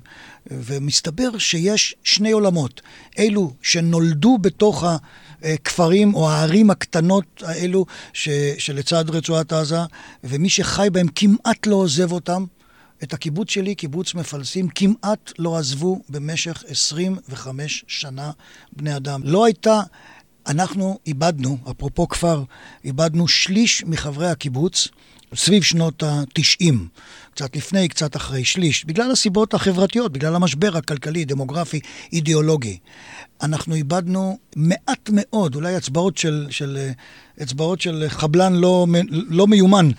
[0.52, 2.82] ומסתבר שיש שני עולמות.
[3.20, 4.84] אלו שנולדו בתוך
[5.44, 9.80] הכפרים או הערים הקטנות האלו ש, שלצד רצועת עזה,
[10.24, 12.46] ומי שחי בהם כמעט לא עוזב אותם.
[13.04, 18.32] את הקיבוץ שלי, קיבוץ מפלסים, כמעט לא עזבו במשך 25 שנה
[18.72, 19.22] בני אדם.
[19.24, 19.82] לא הייתה...
[20.48, 22.44] אנחנו איבדנו, אפרופו כפר,
[22.84, 24.88] איבדנו שליש מחברי הקיבוץ
[25.36, 26.74] סביב שנות ה-90,
[27.34, 31.80] קצת לפני, קצת אחרי, שליש, בגלל הסיבות החברתיות, בגלל המשבר הכלכלי, דמוגרפי,
[32.14, 32.78] אידיאולוגי.
[33.42, 36.90] אנחנו איבדנו מעט מאוד, אולי אצבעות של, של,
[37.44, 39.90] אצבעות של חבלן לא, לא מיומן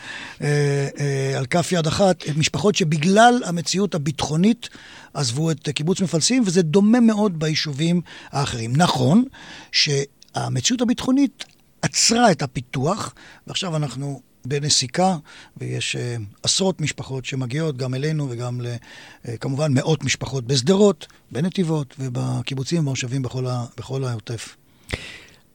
[0.41, 4.69] אה, אה, על כף יד אחת, משפחות שבגלל המציאות הביטחונית
[5.15, 8.77] עזבו את קיבוץ מפלסים, וזה דומה מאוד ביישובים האחרים.
[8.77, 9.25] נכון
[9.73, 11.45] שהמציאות הביטחונית
[11.83, 13.15] עצרה את הפיתוח,
[13.47, 15.17] ועכשיו אנחנו בנסיקה,
[15.57, 22.81] ויש uh, עשרות משפחות שמגיעות גם אלינו וגם uh, כמובן מאות משפחות בשדרות, בנתיבות ובקיבוצים
[22.81, 24.57] ובמושבים בכל, ה, בכל העוטף.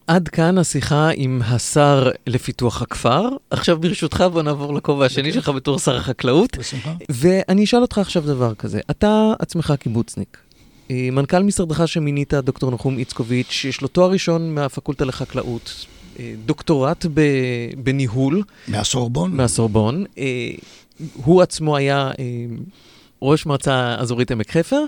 [0.09, 3.29] עד כאן השיחה עם השר לפיתוח הכפר.
[3.49, 6.57] עכשיו ברשותך בוא נעבור לכובע השני שלך בתור שר החקלאות.
[6.57, 6.93] בשמחה.
[7.09, 10.37] ואני אשאל אותך עכשיו דבר כזה, אתה עצמך קיבוצניק.
[10.91, 15.85] אה, מנכ"ל משרדך שמינית, דוקטור נחום איצקוביץ', יש לו תואר ראשון מהפקולטה לחקלאות,
[16.45, 17.21] דוקטורט ב,
[17.77, 18.43] בניהול.
[18.67, 19.35] מהסורבון?
[19.35, 20.05] מהסורבון.
[20.17, 20.51] אה,
[21.13, 22.35] הוא עצמו היה אה,
[23.21, 24.81] ראש מועצה אזורית עמק חפר.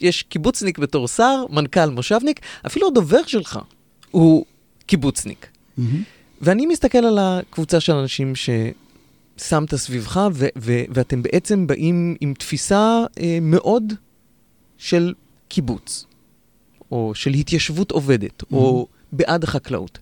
[0.00, 3.58] יש קיבוצניק בתור שר, מנכ"ל מושבניק, אפילו הדובר שלך
[4.10, 4.44] הוא
[4.86, 5.46] קיבוצניק.
[5.46, 5.82] Mm-hmm.
[6.40, 13.04] ואני מסתכל על הקבוצה של אנשים ששמת סביבך, ו- ו- ואתם בעצם באים עם תפיסה
[13.20, 13.92] אה, מאוד
[14.78, 15.14] של
[15.48, 16.04] קיבוץ,
[16.92, 18.54] או של התיישבות עובדת, mm-hmm.
[18.54, 19.98] או בעד החקלאות.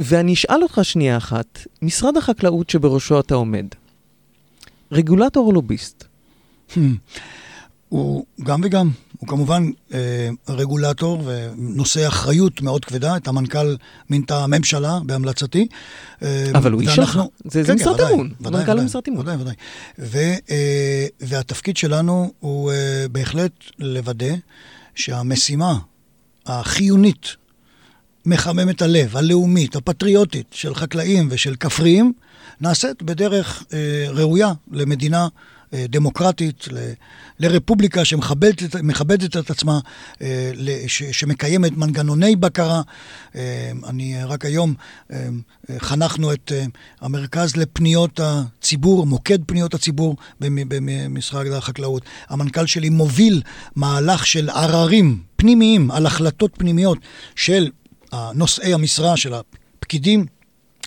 [0.00, 3.66] ואני אשאל אותך שנייה אחת, משרד החקלאות שבראשו אתה עומד,
[4.92, 6.04] רגולטור או לוביסט?
[7.88, 8.90] הוא גם וגם.
[9.18, 13.76] הוא כמובן אה, רגולטור ונושא אחריות מאוד כבדה, את המנכ"ל
[14.10, 15.66] מינתה הממשלה בהמלצתי.
[16.22, 19.20] אה, אבל הוא איש שלך, זה, כן, משרת כן, אמון, מנכ"ל למשרת אמון.
[19.20, 19.54] ודאי, ודאי.
[19.98, 20.18] ו,
[20.50, 24.34] אה, והתפקיד שלנו הוא אה, בהחלט לוודא
[24.94, 25.78] שהמשימה
[26.46, 27.36] החיונית,
[28.26, 32.12] מחממת הלב, הלאומית, הפטריוטית של חקלאים ושל כפריים,
[32.60, 35.28] נעשית בדרך אה, ראויה למדינה
[35.74, 36.78] אה, דמוקרטית, ל,
[37.38, 39.80] לרפובליקה שמכבדת את עצמה,
[40.22, 40.52] אה,
[40.86, 42.82] ש, שמקיימת מנגנוני בקרה.
[43.34, 44.74] אה, אני רק היום
[45.12, 45.28] אה,
[45.78, 46.64] חנכנו את אה,
[47.00, 52.02] המרכז לפניות הציבור, מוקד פניות הציבור במשרד החקלאות.
[52.28, 53.42] המנכ"ל שלי מוביל
[53.76, 56.98] מהלך של עררים פנימיים על החלטות פנימיות
[57.36, 57.70] של
[58.34, 60.26] נושאי המשרה, של הפקידים.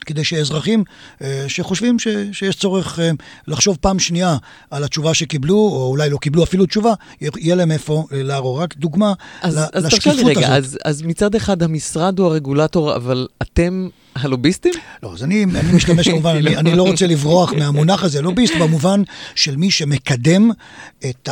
[0.06, 0.84] כדי שאזרחים
[1.22, 3.12] אה, שחושבים ש, שיש צורך אה,
[3.48, 4.38] לחשוב פעם שנייה
[4.72, 8.62] על התשובה שקיבלו, או אולי לא קיבלו אפילו תשובה, יהיה להם איפה אה, לערור.
[8.62, 10.38] רק דוגמה אז, ל, אז לשקיפות הזאת.
[10.38, 10.56] רגע.
[10.56, 14.74] אז, אז מצד אחד המשרד הוא הרגולטור, אבל אתם הלוביסטים?
[15.04, 19.02] לא, אז אני, אני משתמש כמובן, אני, אני לא רוצה לברוח מהמונח הזה, לוביסט במובן
[19.36, 20.52] של מי שמקדם
[21.10, 21.30] את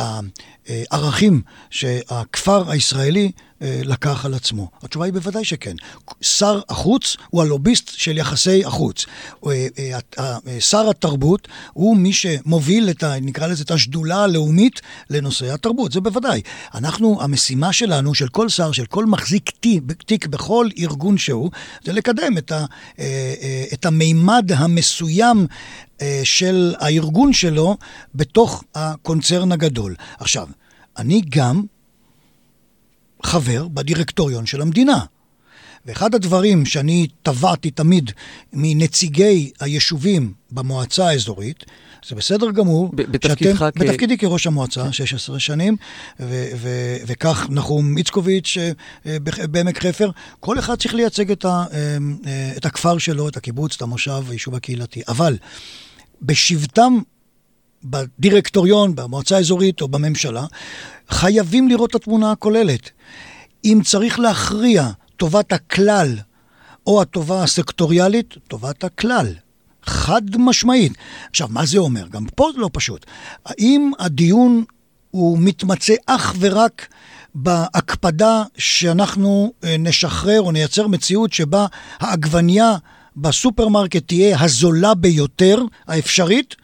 [0.68, 4.70] הערכים שהכפר הישראלי לקח על עצמו?
[4.82, 5.74] התשובה היא בוודאי שכן.
[6.20, 9.06] שר החוץ הוא הלוביסט של יחסי החוץ.
[9.46, 9.66] אה,
[10.18, 13.20] אה, שר התרבות הוא מי שמוביל את ה...
[13.20, 16.40] נקרא לזה את השדולה הלאומית לנושא התרבות, זה בוודאי.
[16.74, 19.50] אנחנו, המשימה שלנו, של כל שר, של כל מחזיק
[20.06, 21.50] תיק בכל ארגון שהוא,
[21.84, 22.64] זה לקדם את, ה,
[23.72, 25.46] את המימד המסוים
[26.24, 27.76] של הארגון שלו
[28.14, 29.94] בתוך הקונצרן הגדול.
[30.18, 30.48] עכשיו,
[30.98, 31.62] אני גם
[33.22, 34.98] חבר בדירקטוריון של המדינה.
[35.86, 38.10] ואחד הדברים שאני טבעתי תמיד
[38.52, 41.64] מנציגי היישובים במועצה האזורית,
[42.08, 43.82] זה בסדר גמור, בתפקידך שאתם, כ...
[43.82, 45.76] בתפקידי כראש המועצה, 16 שנים,
[46.20, 48.56] ו- ו- וכך נחום איצקוביץ'
[49.06, 49.18] אה,
[49.50, 53.74] בעמק חפר, כל אחד צריך לייצג את, ה- אה, אה, את הכפר שלו, את הקיבוץ,
[53.76, 55.02] את המושב, היישוב הקהילתי.
[55.08, 55.36] אבל
[56.22, 56.98] בשבתם
[57.84, 60.44] בדירקטוריון, במועצה האזורית או בממשלה,
[61.08, 62.90] חייבים לראות את התמונה הכוללת.
[63.64, 66.16] אם צריך להכריע טובת הכלל
[66.86, 69.26] או הטובה הסקטוריאלית, טובת הכלל.
[69.84, 70.92] חד משמעית.
[71.30, 72.08] עכשיו, מה זה אומר?
[72.08, 73.06] גם פה זה לא פשוט.
[73.46, 74.64] האם הדיון
[75.10, 76.86] הוא מתמצה אך ורק
[77.34, 81.66] בהקפדה שאנחנו אה, נשחרר או נייצר מציאות שבה
[81.98, 82.76] העגבנייה
[83.16, 86.54] בסופרמרקט תהיה הזולה ביותר האפשרית,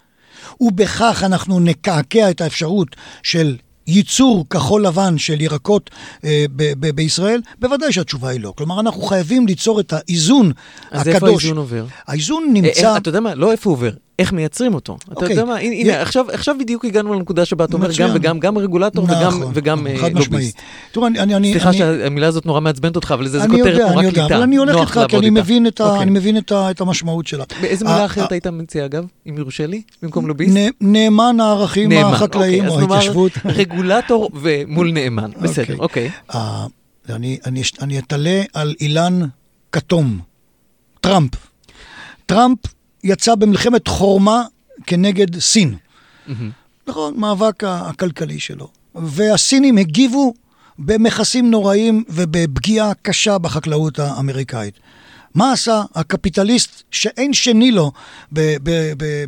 [0.61, 2.88] ובכך אנחנו נקעקע את האפשרות
[3.23, 5.90] של ייצור כחול לבן של ירקות
[6.25, 7.40] אה, ב- ב- בישראל?
[7.59, 8.53] בוודאי שהתשובה היא לא.
[8.57, 10.53] כלומר, אנחנו חייבים ליצור את האיזון
[10.90, 11.07] אז הקדוש.
[11.09, 11.85] אז איפה האיזון עובר?
[12.07, 12.92] האיזון נמצא...
[12.92, 13.35] אה, אתה יודע מה?
[13.35, 14.99] לא איפה הוא עובר, איך מייצרים אותו.
[15.05, 15.31] אתה אוקיי.
[15.31, 15.57] יודע מה?
[15.57, 17.89] הנה, הנה, יה- עכשיו, עכשיו בדיוק הגענו לנקודה שבה אתה אומר.
[17.99, 20.53] גם וגם, גם רגולטור וגם, נכון, וגם נכון, אה, חד משמעי.
[20.93, 21.21] תראו, אני...
[21.21, 21.79] אני, סליחה אני...
[21.79, 24.35] שהמילה הזאת נורא מעצבנת אותך, אבל זה זה אני כותרת יודע, נורא אני יודע, קליטה.
[24.35, 25.31] אבל אני הולך איתך, כי לעבוד אני.
[25.31, 26.03] מבין את ה- אוקיי.
[26.03, 27.45] אני מבין את ה- את המשמעות שלה.
[27.61, 30.57] באיזה מילה אחרת היית מציע אגב, אם יורשה לי, במקום לוביסט?
[30.81, 33.33] נאמן הערכים החקלאיים אוקיי, או ההתיישבות.
[33.45, 36.11] רגולטור ומול נאמן, בסדר, אוקיי.
[37.83, 39.21] אני אתלה על אילן
[39.73, 40.19] כתום,
[41.01, 41.31] טראמפ.
[42.27, 42.59] טראמפ
[43.05, 44.43] יצא במלחמת חורמה
[44.87, 45.75] כנגד סין.
[46.87, 48.69] נכון, מאבק הכלכלי שלו.
[48.95, 50.35] והסינים הגיבו
[50.79, 54.75] במכסים נוראים ובפגיעה קשה בחקלאות האמריקאית.
[55.35, 57.93] מה עשה הקפיטליסט שאין שני לו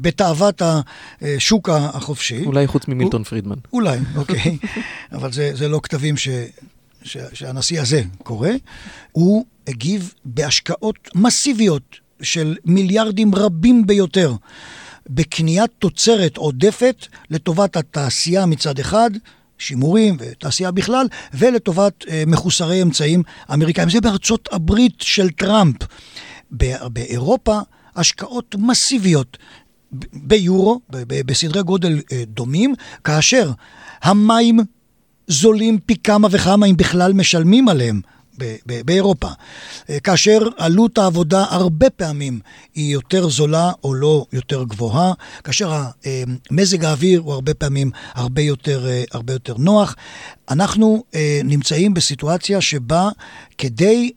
[0.00, 2.44] בתאוות השוק החופשי?
[2.44, 3.56] אולי חוץ ממילטון פרידמן.
[3.72, 4.58] אולי, אוקיי.
[5.12, 6.28] אבל זה, זה לא כתבים ש,
[7.02, 8.48] ש, שהנשיא הזה קורא.
[9.12, 14.34] הוא הגיב בהשקעות מסיביות של מיליארדים רבים ביותר
[15.10, 19.10] בקניית תוצרת עודפת לטובת התעשייה מצד אחד,
[19.58, 23.90] שימורים ותעשייה בכלל, ולטובת אה, מחוסרי אמצעים אמריקאים.
[23.90, 25.76] זה בארצות הברית של טראמפ.
[26.92, 27.60] באירופה,
[27.96, 29.38] השקעות מסיביות
[30.12, 33.50] ביורו, בסדרי גודל אה, דומים, כאשר
[34.02, 34.60] המים
[35.26, 38.00] זולים פי כמה וכמה, אם בכלל משלמים עליהם.
[38.40, 39.28] ב- ב- באירופה,
[39.90, 42.40] אה, כאשר עלות העבודה הרבה פעמים
[42.74, 45.12] היא יותר זולה או לא יותר גבוהה,
[45.44, 45.72] כאשר
[46.06, 49.96] אה, מזג האוויר הוא הרבה פעמים הרבה יותר, אה, הרבה יותר נוח.
[50.50, 51.04] אנחנו
[51.44, 53.08] נמצאים בסיטואציה שבה
[53.58, 54.10] כדי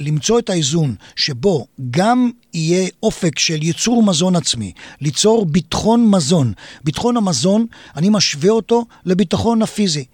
[0.00, 6.52] למצוא את האיזון שבו גם יהיה אופק של ייצור מזון עצמי, ליצור ביטחון מזון.
[6.84, 10.04] ביטחון המזון, אני משווה אותו לביטחון הפיזי.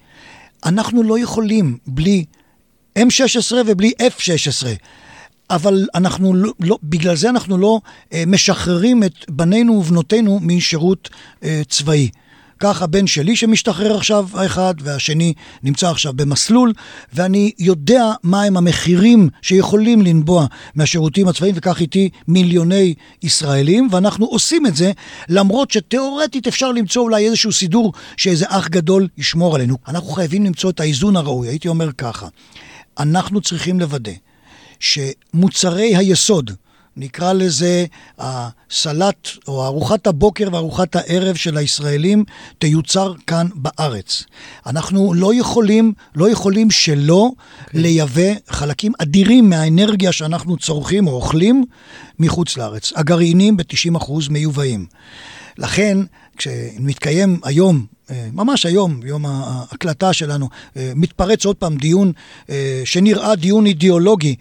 [0.64, 2.24] אנחנו לא יכולים בלי
[2.98, 4.66] M16 ובלי F16.
[5.50, 7.80] אבל אנחנו לא, לא, בגלל זה אנחנו לא
[8.12, 11.10] אה, משחררים את בנינו ובנותינו משירות
[11.44, 12.10] אה, צבאי.
[12.60, 16.72] כך הבן שלי שמשתחרר עכשיו, האחד, והשני נמצא עכשיו במסלול,
[17.12, 24.76] ואני יודע מהם המחירים שיכולים לנבוע מהשירותים הצבאיים, וכך איתי מיליוני ישראלים, ואנחנו עושים את
[24.76, 24.92] זה,
[25.28, 29.76] למרות שתאורטית אפשר למצוא אולי איזשהו סידור שאיזה אח גדול ישמור עלינו.
[29.88, 32.28] אנחנו חייבים למצוא את האיזון הראוי, הייתי אומר ככה,
[33.02, 34.12] אנחנו צריכים לוודא
[34.80, 36.50] שמוצרי היסוד,
[36.96, 37.86] נקרא לזה
[38.18, 42.24] הסלט או ארוחת הבוקר וארוחת הערב של הישראלים
[42.58, 44.24] תיוצר כאן בארץ.
[44.66, 47.64] אנחנו לא יכולים, לא יכולים שלא okay.
[47.64, 47.80] אוקיי.
[47.80, 51.64] לייבא חלקים אדירים מהאנרגיה שאנחנו צורכים או אוכלים
[52.18, 52.92] מחוץ לארץ.
[52.96, 54.86] הגרעינים ב-90% מיובאים.
[55.58, 55.98] לכן,
[56.36, 57.86] כשמתקיים היום
[58.32, 62.12] ממש היום, יום ההקלטה שלנו, אה, מתפרץ עוד פעם דיון
[62.50, 64.36] אה, שנראה דיון אידיאולוגי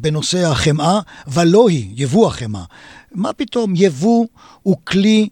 [0.00, 2.64] בנושא החמאה, ולא היא, יבוא החמאה.
[3.14, 4.26] מה פתאום, יבוא
[4.62, 5.28] הוא כלי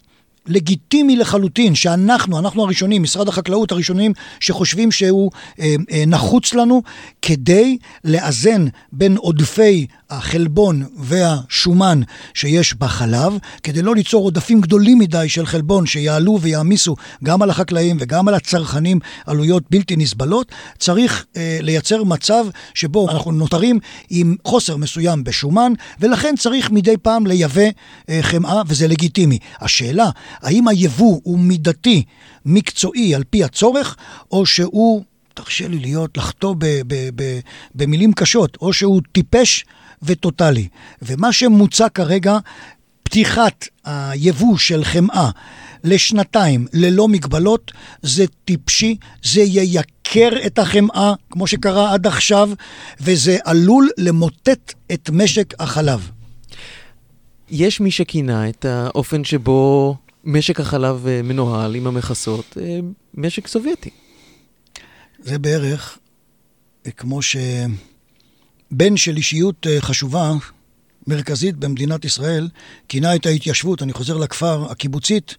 [0.46, 5.30] לגיטימי לחלוטין, שאנחנו, אנחנו הראשונים, משרד החקלאות הראשונים, שחושבים שהוא
[5.60, 6.82] אה, אה, נחוץ לנו
[7.22, 12.00] כדי לאזן בין עודפי החלבון והשומן
[12.34, 17.96] שיש בחלב, כדי לא ליצור עודפים גדולים מדי של חלבון שיעלו ויעמיסו גם על החקלאים
[18.00, 22.44] וגם על הצרכנים עלויות בלתי נסבלות, צריך אה, לייצר מצב
[22.74, 23.78] שבו אנחנו נותרים
[24.10, 27.62] עם חוסר מסוים בשומן, ולכן צריך מדי פעם לייבא
[28.08, 29.38] אה, חמאה, וזה לגיטימי.
[29.60, 30.10] השאלה,
[30.42, 32.02] האם היבוא הוא מידתי,
[32.46, 33.96] מקצועי, על פי הצורך,
[34.32, 35.02] או שהוא,
[35.34, 36.54] תרשה לי להיות, לחטוא
[37.74, 39.64] במילים קשות, או שהוא טיפש
[40.02, 40.68] וטוטאלי.
[41.02, 42.38] ומה שמוצע כרגע,
[43.02, 45.30] פתיחת היבוא של חמאה
[45.84, 52.50] לשנתיים ללא מגבלות, זה טיפשי, זה ייקר את החמאה, כמו שקרה עד עכשיו,
[53.00, 56.10] וזה עלול למוטט את משק החלב.
[57.50, 62.78] יש מי שכינה את האופן שבו משק החלב אה, מנוהל עם המכסות, אה,
[63.14, 63.90] משק סובייטי.
[65.18, 65.98] זה בערך
[66.86, 67.22] אה, כמו
[68.70, 70.32] שבן של אישיות חשובה,
[71.06, 72.48] מרכזית במדינת ישראל,
[72.88, 75.36] כינה את ההתיישבות, אני חוזר לכפר, הקיבוצית,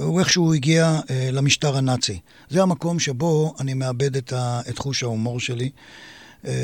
[0.00, 1.00] הוא איכשהו הגיע
[1.32, 2.18] למשטר הנאצי.
[2.48, 4.32] זה המקום שבו אני מאבד את,
[4.78, 5.70] חוש ההומור שלי.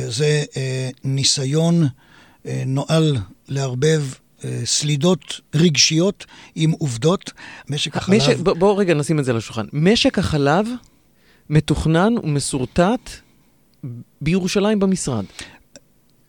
[0.09, 0.45] זה
[1.05, 1.89] ניסיון
[2.67, 3.17] נואל
[3.49, 4.03] לערבב
[4.45, 7.33] אה, סלידות רגשיות עם עובדות.
[7.71, 8.17] משק החלב...
[8.17, 9.67] משק, בוא, בוא רגע נשים את זה על השולחן.
[9.73, 10.67] משק החלב
[11.51, 13.11] מתוכנן ומסורטט
[14.21, 15.25] בירושלים במשרד.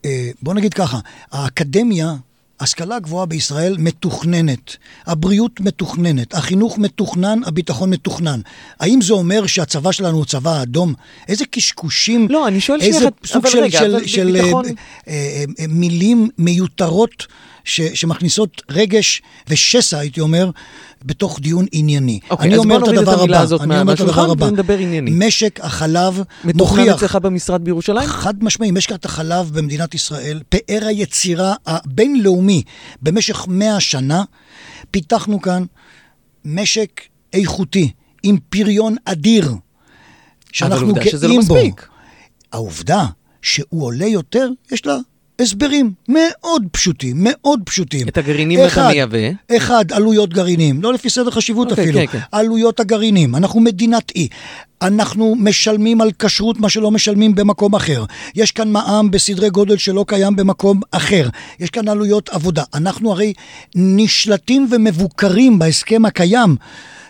[0.06, 0.98] אה, בוא נגיד ככה,
[1.32, 2.14] האקדמיה
[2.60, 8.40] ההשכלה הגבוהה בישראל מתוכננת, הבריאות מתוכננת, החינוך מתוכנן, הביטחון מתוכנן.
[8.80, 10.94] האם זה אומר שהצבא שלנו הוא צבא אדום?
[11.28, 14.64] איזה קשקושים, לא, אני שואל איזה סוג של, רגע, של, של ביטחון...
[14.66, 14.72] אה,
[15.08, 17.26] אה, אה, מילים מיותרות
[17.66, 20.50] ש, שמכניסות רגש ושסע, הייתי אומר,
[21.04, 22.20] בתוך דיון ענייני.
[22.30, 24.46] אוקיי, אני אומר את הדבר הבא, אני אומר את הדבר הבא.
[25.02, 26.44] משק החלב מוכיח...
[26.44, 28.08] מתוכנן אצלך במשרד בירושלים?
[28.08, 32.62] חד משמעי, משק החלב במדינת ישראל, פאר היצירה הבינלאומי
[33.02, 34.24] במשך מאה שנה,
[34.90, 35.64] פיתחנו כאן
[36.44, 37.00] משק
[37.32, 39.54] איכותי, עם פריון אדיר,
[40.52, 41.56] שאנחנו גאים בו.
[42.52, 43.06] העובדה
[43.42, 44.96] שהוא עולה יותר, יש לה
[45.40, 48.08] הסברים מאוד פשוטים, מאוד פשוטים.
[48.08, 49.18] את הגרעינים אתה מייבא?
[49.56, 52.20] אחד, עלויות גרעינים, לא לפי סדר חשיבות okay, אוקיי, אפילו, okay, כן, okay.
[52.20, 52.38] כן.
[52.38, 54.28] עלויות הגרעינים, אנחנו מדינת אי.
[54.82, 58.04] אנחנו משלמים על כשרות מה שלא משלמים במקום אחר.
[58.34, 61.28] יש כאן מע"מ בסדרי גודל שלא קיים במקום אחר.
[61.60, 62.62] יש כאן עלויות עבודה.
[62.74, 63.32] אנחנו הרי
[63.74, 66.56] נשלטים ומבוקרים בהסכם הקיים.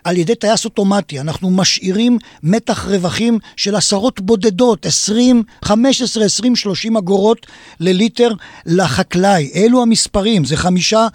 [0.06, 1.20] על ידי טייס אוטומטי.
[1.20, 7.46] אנחנו משאירים מתח רווחים של עשרות בודדות, 20, 15, 20, 30 אגורות
[7.80, 8.32] לליטר
[8.66, 9.50] לחקלאי.
[9.54, 11.06] אלו המספרים, זה חמישה...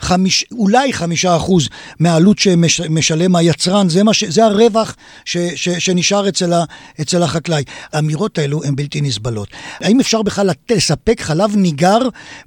[0.00, 6.52] חמיש, אולי חמישה אחוז מהעלות שמשלם היצרן, זה, ש, זה הרווח ש, ש, שנשאר אצל,
[6.52, 6.64] ה,
[7.00, 7.62] אצל החקלאי.
[7.92, 9.48] האמירות האלו הן בלתי נסבלות.
[9.80, 11.98] האם אפשר בכלל לספק חלב ניגר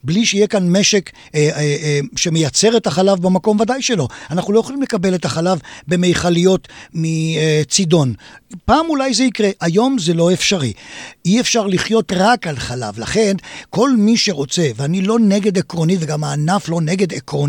[0.03, 3.59] בלי שיהיה כאן משק אה, אה, אה, שמייצר את החלב במקום?
[3.59, 4.07] ודאי שלא.
[4.31, 8.13] אנחנו לא יכולים לקבל את החלב במיכליות מצידון.
[8.65, 10.73] פעם אולי זה יקרה, היום זה לא אפשרי.
[11.25, 12.99] אי אפשר לחיות רק על חלב.
[12.99, 13.35] לכן,
[13.69, 17.40] כל מי שרוצה, ואני לא נגד עקרונית, וגם הענף לא נגד עקרונית,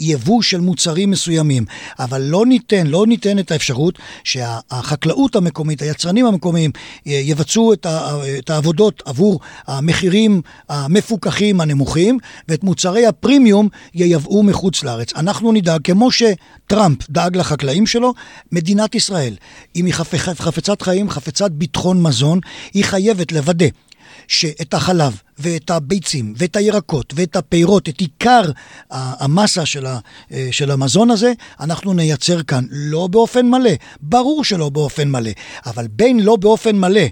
[0.00, 1.64] יבוא של מוצרים מסוימים.
[1.98, 6.70] אבל לא ניתן, לא ניתן את האפשרות שהחקלאות המקומית, היצרנים המקומיים,
[7.06, 7.72] יבצעו
[8.38, 12.18] את העבודות עבור המחירים המפוקחים הנמוכים,
[12.48, 15.12] ואת מוצרי הפרימיום ייבאו מחוץ לארץ.
[15.16, 18.14] אנחנו נדאג, כמו שטראמפ דאג לחקלאים שלו,
[18.52, 19.34] מדינת ישראל,
[19.76, 19.94] אם היא
[20.34, 22.40] חפצת חיים, חפצת ביטחון מזון,
[22.74, 23.66] היא חייבת לוודא
[24.30, 28.42] שאת החלב ואת הביצים ואת הירקות ואת הפירות, את עיקר
[28.90, 29.98] המסה של, ה,
[30.32, 33.70] אה, של המזון הזה, אנחנו נייצר כאן לא באופן מלא,
[34.00, 35.30] ברור שלא באופן מלא,
[35.66, 37.02] אבל בין לא באופן מלא,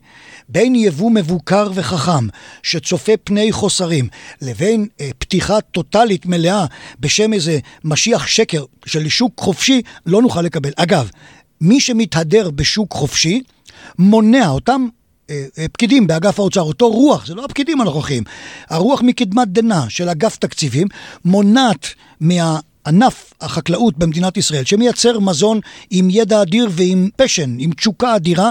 [0.49, 2.27] בין יבוא מבוקר וחכם,
[2.63, 4.09] שצופה פני חוסרים,
[4.43, 6.67] לבין אה, פתיחה טוטאלית מלאה
[7.01, 10.71] בשם איזה משיח שקר של שוק חופשי, לא נוכל לקבל.
[10.77, 11.11] אגב,
[11.61, 13.43] מי שמתהדר בשוק חופשי,
[13.99, 14.89] מונע אותם
[15.73, 18.23] פקידים באגף האוצר, אותו רוח, זה לא הפקידים הנוכחים,
[18.69, 20.87] הרוח מקדמת דנא של אגף תקציבים
[21.25, 21.87] מונעת
[22.21, 22.59] מה...
[22.87, 25.61] ענף החקלאות במדינת ישראל, שמייצר מזון
[25.91, 28.51] עם ידע אדיר ועם פשן, עם תשוקה אדירה,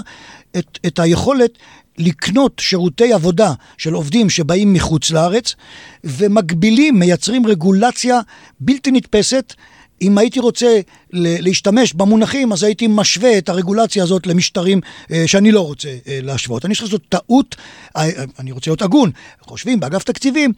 [0.58, 1.52] את, את היכולת
[1.98, 5.56] לקנות שירותי עבודה של עובדים שבאים מחוץ לארץ,
[6.04, 8.20] ומגבילים, מייצרים רגולציה
[8.60, 9.54] בלתי נתפסת
[10.02, 10.80] אם הייתי רוצה
[11.14, 14.82] להשתמש במונחים, אז הייתי משווה את הרגולציה הזאת למשטרים
[15.12, 16.66] אה, שאני לא רוצה אה, להשוות.
[16.66, 17.56] אני חושב שזאת טעות,
[17.98, 19.12] אה, אני רוצה להיות הגון.
[19.42, 20.54] חושבים באגף תקציבים,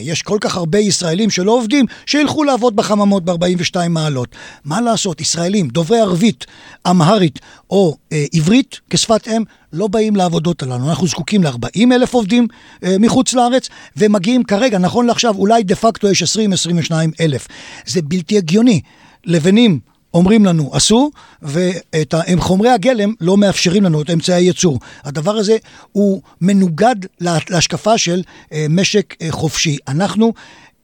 [0.00, 4.28] יש כל כך הרבה ישראלים שלא עובדים, שילכו לעבוד בחממות ב-42 מעלות.
[4.64, 6.46] מה לעשות, ישראלים דוברי ערבית,
[6.90, 7.38] אמהרית
[7.70, 7.96] או
[8.32, 9.42] עברית כשפת אם,
[9.72, 10.88] לא באים לעבודות הללו.
[10.88, 12.46] אנחנו זקוקים ל-40 אלף עובדים
[12.82, 17.48] מחוץ לארץ, ומגיעים כרגע, נכון לעכשיו, אולי דה פקטו יש 20-22 אלף.
[17.86, 18.80] זה בלתי הגיוני.
[19.24, 19.80] לבנים
[20.14, 21.10] אומרים לנו עשו,
[21.42, 24.78] ואת חומרי הגלם לא מאפשרים לנו את אמצעי הייצור.
[25.04, 25.56] הדבר הזה
[25.92, 29.76] הוא מנוגד להשקפה של אה, משק אה, חופשי.
[29.88, 30.32] אנחנו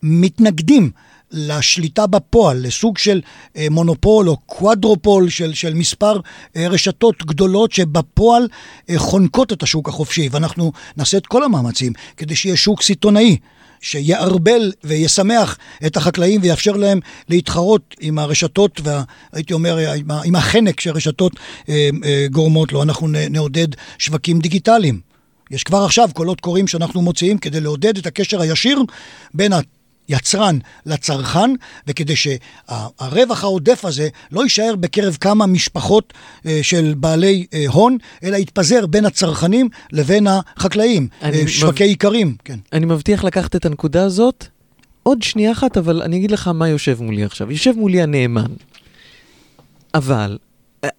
[0.02, 0.90] מתנגדים
[1.34, 3.20] לשליטה בפועל, לסוג של
[3.56, 6.20] אה, מונופול או קוואדרופול של, של מספר
[6.56, 8.48] רשתות גדולות שבפועל
[8.96, 13.36] חונקות את השוק החופשי, ואנחנו נעשה את כל המאמצים כדי שיהיה שוק סיטונאי.
[13.84, 19.78] שיערבל וישמח את החקלאים ויאפשר להם להתחרות עם הרשתות והייתי אומר
[20.24, 21.32] עם החנק שהרשתות
[21.68, 22.82] אה, אה, גורמות לו.
[22.82, 23.68] אנחנו נעודד
[23.98, 25.00] שווקים דיגיטליים.
[25.50, 28.82] יש כבר עכשיו קולות קוראים שאנחנו מוציאים כדי לעודד את הקשר הישיר
[29.34, 29.52] בין
[30.08, 31.50] יצרן לצרכן,
[31.86, 36.12] וכדי שהרווח העודף הזה לא יישאר בקרב כמה משפחות
[36.46, 41.90] אה, של בעלי אה, הון, אלא יתפזר בין הצרכנים לבין החקלאים, אה, שווקי מב...
[41.90, 42.36] איכרים.
[42.44, 42.58] כן.
[42.72, 44.46] אני מבטיח לקחת את הנקודה הזאת
[45.02, 47.52] עוד שנייה אחת, אבל אני אגיד לך מה יושב מולי עכשיו.
[47.52, 48.52] יושב מולי הנאמן.
[49.94, 50.38] אבל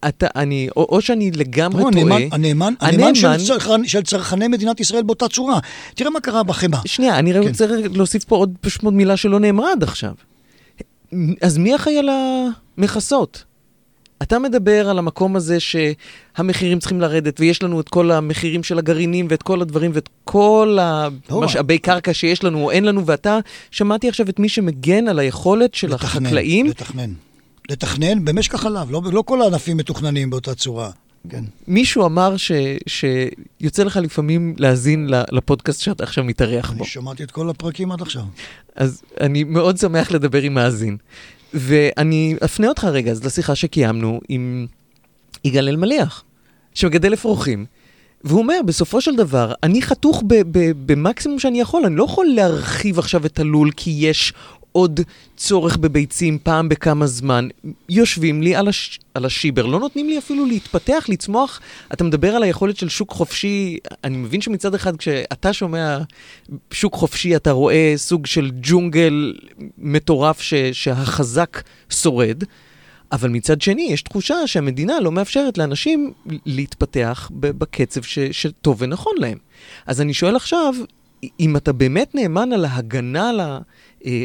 [0.07, 1.93] אתה, אני, או, או שאני לגמרי טועה.
[1.93, 5.59] הנאמן, הנאמן, הנאמן של, צרכנ, של צרכני מדינת ישראל באותה צורה.
[5.95, 6.79] תראה מה קרה בחמאה.
[6.85, 7.41] שנייה, אני כן.
[7.41, 10.13] רוצה להוסיף פה עוד פשוט מילה שלא נאמרה עד עכשיו.
[11.41, 12.09] אז מי אחראי על
[12.77, 13.43] המכסות?
[14.21, 19.27] אתה מדבר על המקום הזה שהמחירים צריכים לרדת, ויש לנו את כל המחירים של הגרעינים
[19.29, 20.77] ואת כל הדברים ואת כל
[21.29, 21.79] המשאבי לא.
[21.79, 23.39] קרקע שיש לנו או אין לנו, ואתה,
[23.71, 26.65] שמעתי עכשיו את מי שמגן על היכולת של לתכנן, החקלאים.
[26.65, 27.13] לתכנן.
[27.69, 30.91] לתכנן במשק החלב, לא, לא כל הענפים מתוכננים באותה צורה.
[31.29, 31.43] כן.
[31.67, 32.51] מישהו אמר ש,
[32.87, 36.77] שיוצא לך לפעמים להאזין לפודקאסט שאתה עכשיו מתארח בו.
[36.77, 38.23] אני שמעתי את כל הפרקים עד עכשיו.
[38.75, 40.97] אז אני מאוד שמח לדבר עם מאזין.
[41.53, 44.67] ואני אפנה אותך רגע אז לשיחה שקיימנו עם
[45.43, 46.23] יגאל אלמליח,
[46.73, 47.65] שמגדל אפרוחים.
[48.23, 50.23] והוא אומר, בסופו של דבר, אני חתוך
[50.85, 54.33] במקסימום שאני יכול, אני לא יכול להרחיב עכשיו את הלול כי יש
[54.75, 54.99] עוד
[55.37, 57.47] צורך בביצים פעם בכמה זמן,
[57.89, 58.99] יושבים לי על, הש...
[59.13, 61.61] על השיבר, לא נותנים לי אפילו להתפתח, לצמוח.
[61.93, 65.97] אתה מדבר על היכולת של שוק חופשי, אני מבין שמצד אחד כשאתה שומע
[66.71, 69.33] שוק חופשי, אתה רואה סוג של ג'ונגל
[69.77, 70.53] מטורף ש...
[70.53, 72.43] שהחזק שורד.
[73.11, 76.13] אבל מצד שני, יש תחושה שהמדינה לא מאפשרת לאנשים
[76.45, 79.37] להתפתח בקצב ש, שטוב ונכון להם.
[79.85, 80.73] אז אני שואל עכשיו,
[81.39, 83.39] אם אתה באמת נאמן על ההגנה על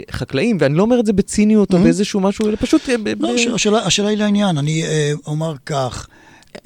[0.09, 1.83] החקלאים, ואני לא אומר את זה בציניות או mm-hmm.
[1.83, 2.89] באיזשהו משהו, אלא פשוט...
[2.89, 2.95] אה,
[3.71, 6.09] לא, השאלה היא לעניין, אני אה, אומר כך.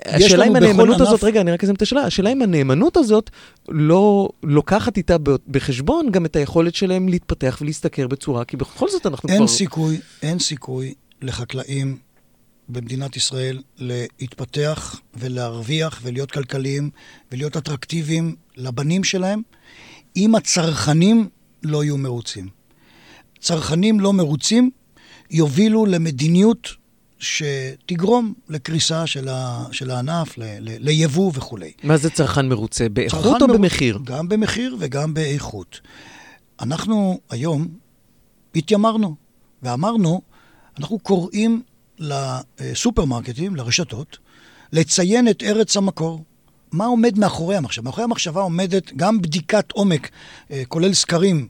[0.05, 3.31] השאלה אם הנאמנות הזאת, רגע, אני רק אסיים את השאלה, השאלה אם הנאמנות הזאת
[3.69, 5.17] לא לוקחת איתה
[5.49, 9.49] בחשבון גם את היכולת שלהם להתפתח ולהשתכר בצורה, כי בכל זאת אנחנו אין כבר...
[9.49, 11.99] סיכוי, אין סיכוי לחקלאים
[12.69, 16.91] במדינת ישראל להתפתח ולהרוויח ולהיות כלכליים
[17.33, 19.43] ולהיות אטרקטיביים לבנים שלהם,
[20.17, 21.29] אם הצרכנים
[21.63, 22.64] לא יהיו מרוצים.
[23.45, 24.71] צרכנים לא מרוצים
[25.31, 26.69] יובילו למדיניות
[27.19, 31.73] שתגרום לקריסה של, ה, של הענף, ל, ל, ליבוא וכולי.
[31.83, 32.89] מה זה צרכן מרוצה?
[32.89, 33.55] באיכות או מר...
[33.55, 33.99] במחיר?
[34.05, 35.81] גם במחיר וגם באיכות.
[36.61, 37.69] אנחנו היום
[38.55, 39.15] התיימרנו
[39.63, 40.21] ואמרנו,
[40.79, 41.63] אנחנו קוראים
[41.99, 44.19] לסופרמרקטים, לרשתות,
[44.73, 46.25] לציין את ארץ המקור.
[46.75, 47.85] מה עומד מאחורי המחשבה?
[47.85, 50.11] מאחורי המחשבה עומדת גם בדיקת עומק,
[50.51, 51.49] אה, כולל סקרים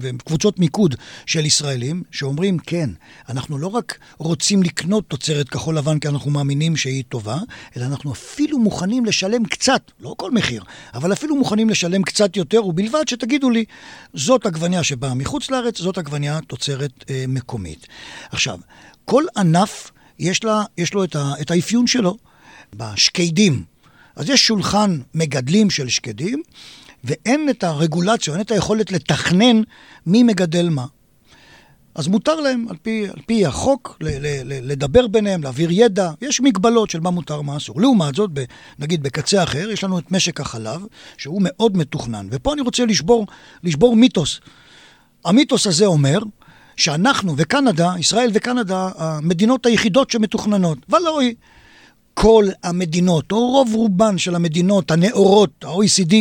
[0.00, 0.94] וקבוצות מיקוד
[1.26, 2.90] של ישראלים, שאומרים, כן,
[3.28, 7.38] אנחנו לא רק רוצים לקנות תוצרת כחול לבן כי אנחנו מאמינים שהיא טובה,
[7.76, 10.62] אלא אנחנו אפילו מוכנים לשלם קצת, לא כל מחיר,
[10.94, 13.64] אבל אפילו מוכנים לשלם קצת יותר, ובלבד שתגידו לי,
[14.14, 17.86] זאת עגבניה שבאה מחוץ לארץ, זאת עגבניה תוצרת אה, מקומית.
[18.30, 18.58] עכשיו,
[19.04, 22.16] כל ענף יש, לה, יש לו את, ה, את האפיון שלו.
[22.76, 23.64] בשקדים,
[24.16, 26.42] אז יש שולחן מגדלים של שקדים,
[27.04, 29.62] ואין את הרגולציה, אין את היכולת לתכנן
[30.06, 30.86] מי מגדל מה.
[31.94, 36.10] אז מותר להם, על פי, על פי החוק, ל, ל, ל, לדבר ביניהם, להעביר ידע,
[36.20, 37.80] יש מגבלות של מה מותר, מה אסור.
[37.80, 38.44] לעומת זאת, ב,
[38.78, 40.80] נגיד בקצה אחר, יש לנו את משק החלב,
[41.16, 42.28] שהוא מאוד מתוכנן.
[42.30, 43.26] ופה אני רוצה לשבור,
[43.62, 44.40] לשבור מיתוס.
[45.24, 46.18] המיתוס הזה אומר
[46.76, 50.78] שאנחנו וקנדה, ישראל וקנדה, המדינות היחידות שמתוכננות.
[50.88, 51.34] ולא היא.
[52.14, 56.14] כל המדינות, או רוב רובן של המדינות הנאורות, ה-OECD,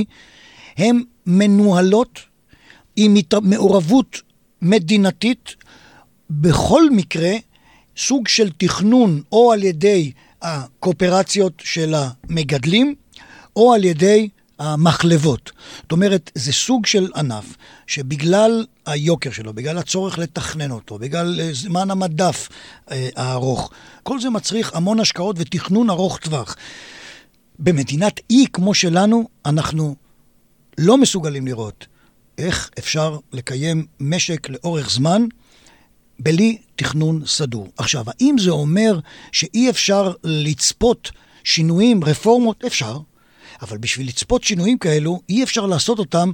[0.77, 2.19] הן מנוהלות
[2.95, 4.21] עם מעורבות
[4.61, 5.55] מדינתית,
[6.29, 7.31] בכל מקרה
[7.97, 12.95] סוג של תכנון או על ידי הקואופרציות של המגדלים,
[13.55, 14.29] או על ידי
[14.59, 15.51] המחלבות.
[15.81, 21.49] זאת אומרת, זה סוג של ענף שבגלל היוקר שלו, בגלל הצורך לתכנן אותו, בגלל אה,
[21.53, 22.49] זמן המדף
[22.91, 23.71] אה, הארוך,
[24.03, 26.55] כל זה מצריך המון השקעות ותכנון ארוך טווח.
[27.59, 29.95] במדינת אי כמו שלנו, אנחנו
[30.77, 31.87] לא מסוגלים לראות
[32.37, 35.25] איך אפשר לקיים משק לאורך זמן
[36.19, 37.67] בלי תכנון סדור.
[37.77, 38.99] עכשיו, האם זה אומר
[39.31, 41.11] שאי אפשר לצפות
[41.43, 42.63] שינויים, רפורמות?
[42.65, 42.99] אפשר.
[43.63, 46.31] אבל בשביל לצפות שינויים כאלו, אי אפשר לעשות אותם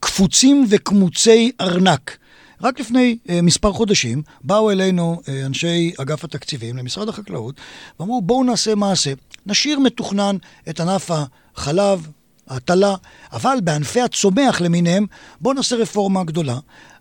[0.00, 2.16] קפוצים וקמוצי ארנק.
[2.62, 7.54] רק לפני uh, מספר חודשים באו אלינו uh, אנשי אגף התקציבים למשרד החקלאות
[8.00, 9.12] ואמרו בואו נעשה מעשה,
[9.46, 10.36] נשאיר מתוכנן
[10.68, 12.06] את ענף החלב,
[12.48, 12.94] ההטלה,
[13.32, 15.06] אבל בענפי הצומח למיניהם
[15.40, 16.58] בואו נעשה רפורמה גדולה,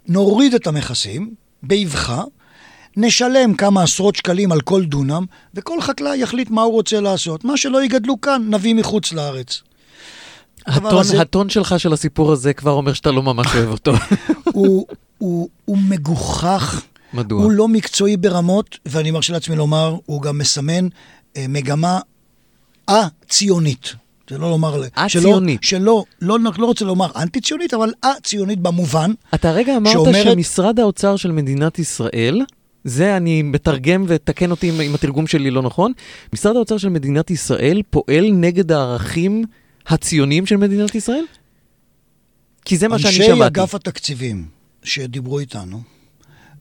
[0.08, 2.24] נוריד את המכסים באבחה,
[2.98, 7.44] נשלם כמה עשרות שקלים על כל דונם, וכל חקלאי יחליט מה הוא רוצה לעשות.
[7.44, 9.62] מה שלא יגדלו כאן, נביא מחוץ לארץ.
[10.68, 11.22] הטון, הזה...
[11.22, 13.94] הטון שלך של הסיפור הזה כבר אומר שאתה לא ממש אוהב אותו.
[14.54, 14.86] הוא,
[15.18, 16.82] הוא, הוא מגוחך.
[17.14, 17.44] מדוע?
[17.44, 20.88] הוא לא מקצועי ברמות, ואני מרשה לעצמי לומר, הוא גם מסמן
[21.38, 22.00] אה, מגמה
[22.88, 23.96] א-ציונית.
[24.30, 24.84] זה לא לומר...
[24.96, 25.64] א-ציונית.
[25.64, 30.24] שלא, שלא, לא, לא רוצה לומר אנטי-ציונית, אבל א-ציונית במובן אתה רגע אמרת שאומרת...
[30.24, 32.42] שמשרד האוצר של מדינת ישראל,
[32.84, 35.92] זה אני מתרגם ותקן אותי אם, אם התרגום שלי לא נכון,
[36.34, 39.44] משרד האוצר של מדינת ישראל פועל נגד הערכים
[39.90, 41.26] הציוניים של מדינת ישראל?
[42.66, 43.32] כי זה מה שאני שמעתי.
[43.32, 44.48] אנשי אגף התקציבים
[44.84, 45.82] שדיברו איתנו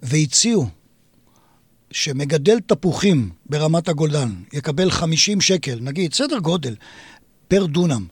[0.02, 0.68] והציעו
[1.90, 6.74] שמגדל תפוחים ברמת הגולדן יקבל 50 שקל, נגיד, סדר גודל,
[7.48, 8.06] פר דונם,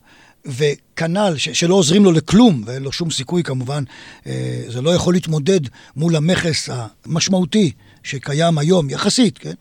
[0.46, 3.84] וכנ"ל, שלא עוזרים לו לכלום, ואין לו שום סיכוי כמובן,
[4.26, 5.60] אה, זה לא יכול להתמודד
[5.96, 6.68] מול המכס
[7.04, 9.54] המשמעותי שקיים היום, יחסית, כן?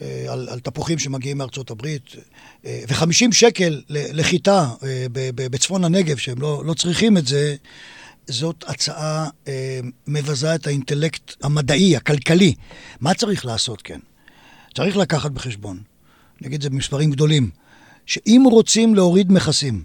[0.00, 2.02] אה, על, על תפוחים שמגיעים מארצות הברית,
[2.66, 7.56] אה, ו-50 שקל לחיטה אה, בצפון הנגב, שהם לא, לא צריכים את זה,
[8.26, 9.28] זאת הצעה
[10.06, 12.54] מבזה את האינטלקט המדעי, הכלכלי.
[13.00, 13.98] מה צריך לעשות, כן?
[14.74, 15.82] צריך לקחת בחשבון,
[16.54, 17.50] את זה במספרים גדולים,
[18.06, 19.84] שאם רוצים להוריד מכסים,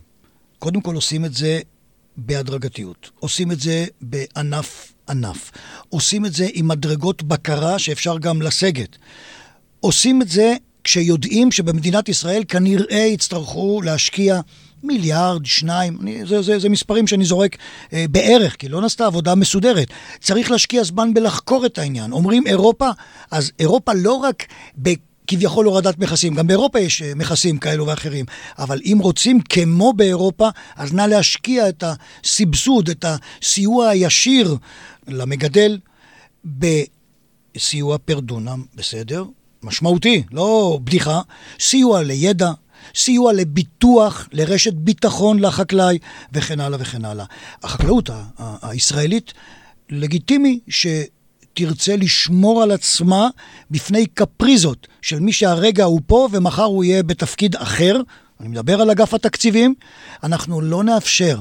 [0.60, 1.60] קודם כל עושים את זה
[2.18, 5.52] בהדרגתיות, עושים את זה בענף ענף,
[5.90, 8.98] עושים את זה עם מדרגות בקרה שאפשר גם לסגת.
[9.86, 14.40] עושים את זה כשיודעים שבמדינת ישראל כנראה יצטרכו להשקיע
[14.84, 17.58] מיליארד, שניים, אני, זה, זה, זה מספרים שאני זורק
[17.94, 19.88] אה, בערך, כי לא נעשתה עבודה מסודרת.
[20.20, 22.12] צריך להשקיע זמן בלחקור את העניין.
[22.12, 22.90] אומרים אירופה,
[23.32, 24.44] אז אירופה לא רק
[24.82, 24.90] ב...
[25.28, 28.26] כביכול הורדת מכסים, גם באירופה יש אה, מכסים כאלו ואחרים,
[28.58, 34.56] אבל אם רוצים כמו באירופה, אז נא להשקיע את הסבסוד, את הסיוע הישיר
[35.08, 35.80] למגדל
[36.46, 39.24] בסיוע פר דונם, בסדר?
[39.66, 41.22] משמעותי, לא בדיחה,
[41.60, 42.52] סיוע לידע,
[42.96, 45.98] סיוע לביטוח, לרשת ביטחון לחקלאי,
[46.34, 47.26] וכן הלאה וכן הלאה.
[47.64, 48.10] החקלאות
[48.62, 49.34] הישראלית,
[49.90, 53.28] לגיטימי שתרצה לשמור על עצמה
[53.72, 58.02] בפני קפריזות של מי שהרגע הוא פה ומחר הוא יהיה בתפקיד אחר.
[58.40, 59.74] אני מדבר על אגף התקציבים.
[60.24, 61.38] אנחנו לא נאפשר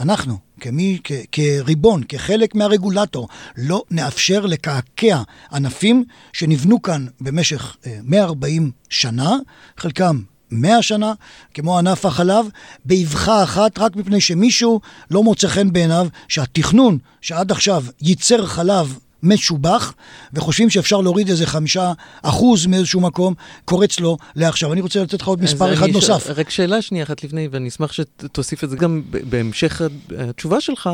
[0.00, 5.22] אנחנו, כמי, כ, כריבון, כחלק מהרגולטור, לא נאפשר לקעקע
[5.52, 9.36] ענפים שנבנו כאן במשך 140 אה, שנה,
[9.76, 10.20] חלקם
[10.50, 11.12] 100 שנה,
[11.54, 12.46] כמו ענף החלב,
[12.84, 14.80] באבחה אחת, רק מפני שמישהו
[15.10, 19.94] לא מוצא חן בעיניו שהתכנון שעד עכשיו ייצר חלב משובח,
[20.32, 24.72] וחושבים שאפשר להוריד איזה חמישה אחוז מאיזשהו מקום, קורץ לו לעכשיו.
[24.72, 26.26] אני רוצה לתת לך עוד מספר אחד נוסף.
[26.36, 29.80] רק שאלה שנייה אחת לפני, ואני אשמח שתוסיף את זה גם בהמשך
[30.18, 30.90] התשובה שלך.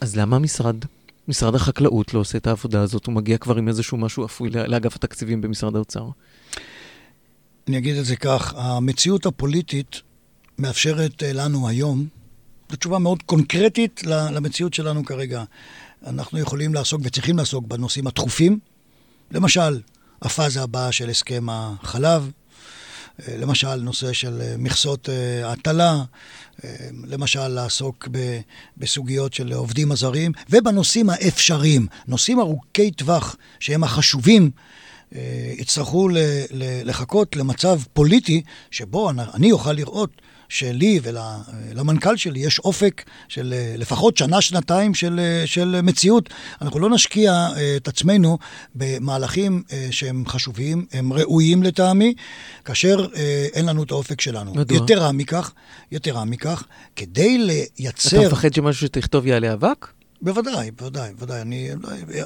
[0.00, 0.76] אז למה המשרד,
[1.28, 3.06] משרד החקלאות לא עושה את העבודה הזאת?
[3.06, 6.08] הוא מגיע כבר עם איזשהו משהו אפוי לאגף התקציבים במשרד האוצר.
[7.68, 10.00] אני אגיד את זה כך, המציאות הפוליטית
[10.58, 12.06] מאפשרת אה, לנו היום,
[12.70, 15.44] זו תשובה מאוד קונקרטית למציאות שלנו כרגע.
[16.06, 18.58] אנחנו יכולים לעסוק וצריכים לעסוק בנושאים הדחופים,
[19.30, 19.80] למשל,
[20.22, 22.30] הפאזה הבאה של הסכם החלב,
[23.28, 25.08] אה, למשל, נושא של אה, מכסות
[25.44, 26.02] הטלה,
[27.04, 28.08] למשל, לעסוק
[28.76, 34.50] בסוגיות של עובדים הזרים, ובנושאים האפשריים, נושאים ארוכי טווח שהם החשובים
[35.14, 35.20] אה,
[35.58, 36.08] יצטרכו
[36.84, 40.10] לחכות למצב פוליטי שבו אני אוכל לראות
[40.48, 46.30] שלי ולמנכ"ל שלי יש אופק של אה, לפחות שנה-שנתיים של, אה, של מציאות.
[46.62, 48.38] אנחנו לא נשקיע את עצמנו
[48.74, 52.14] במהלכים שהם חשובים, הם ראויים לטעמי,
[52.64, 53.06] כאשר
[53.52, 54.54] אין לנו את האופק שלנו.
[54.54, 54.76] מדוע?
[54.76, 55.52] יתרה מכך,
[55.92, 56.64] יתרה מכך,
[56.96, 58.20] כדי לייצר...
[58.20, 59.86] אתה מפחד שמשהו שתכתוב יעלה אבק?
[60.22, 61.40] בוודאי, בוודאי, בוודאי.
[61.40, 61.70] אני,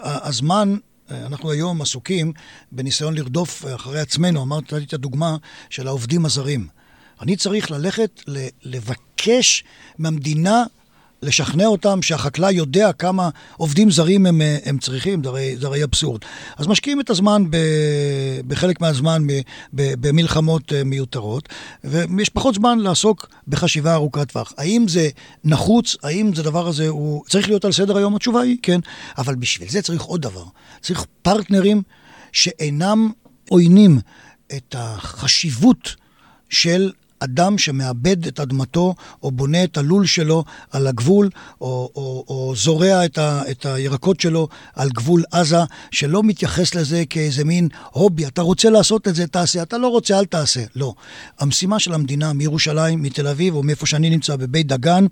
[0.03, 0.77] הזמן
[1.11, 2.33] אנחנו היום עסוקים
[2.73, 4.43] בניסיון לרדוף אחרי עצמנו.
[4.43, 5.37] אמרתי את הדוגמה
[5.71, 6.78] של העובדים הזרים.
[7.23, 8.23] אני צריך ללכת
[8.65, 9.65] לבקש
[9.99, 10.65] מהמדינה
[11.23, 16.21] לשכנע אותם שהחקלאי יודע כמה עובדים זרים הם, הם צריכים, זה הרי, זה הרי אבסורד.
[16.57, 17.57] אז משקיעים את הזמן, ב,
[18.47, 19.41] בחלק מהזמן, ב,
[19.73, 21.49] ב, במלחמות אה, מיותרות,
[21.85, 24.53] ויש פחות זמן לעסוק בחשיבה ארוכת טווח.
[24.59, 25.09] האם זה
[25.45, 25.97] נחוץ?
[26.03, 28.17] האם זה דבר הזה הוא צריך להיות על סדר היום?
[28.17, 28.81] התשובה היא כן.
[29.19, 30.45] אבל בשביל זה צריך עוד דבר.
[30.81, 31.83] צריך פרטנרים
[32.33, 33.11] שאינם
[33.49, 34.01] עוינים
[34.57, 35.95] את החשיבות
[36.51, 42.53] של אדם שמאבד את אדמתו, או בונה את הלול שלו על הגבול, או, או, או
[42.57, 48.27] זורע את, ה, את הירקות שלו על גבול עזה, שלא מתייחס לזה כאיזה מין הובי,
[48.27, 50.65] אתה רוצה לעשות את זה, תעשה, אתה לא רוצה, אל תעשה.
[50.77, 50.95] לא.
[51.39, 55.07] המשימה של המדינה מירושלים, מתל אביב, או מאיפה שאני נמצא, בבית דגן,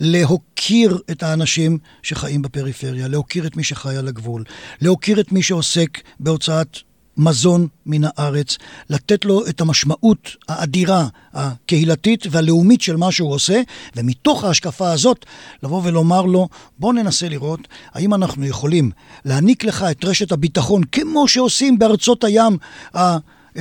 [0.00, 4.44] להוקיר את האנשים שחיים בפריפריה, להוקיר את מי שחי על הגבול,
[4.80, 6.78] להוקיר את מי שעוסק בהוצאת
[7.18, 8.58] מזון מן הארץ,
[8.90, 13.60] לתת לו את המשמעות האדירה, הקהילתית והלאומית של מה שהוא עושה,
[13.96, 15.26] ומתוך ההשקפה הזאת
[15.62, 16.48] לבוא ולומר לו,
[16.78, 17.60] בוא ננסה לראות
[17.94, 18.90] האם אנחנו יכולים
[19.24, 22.58] להעניק לך את רשת הביטחון כמו שעושים בארצות הים.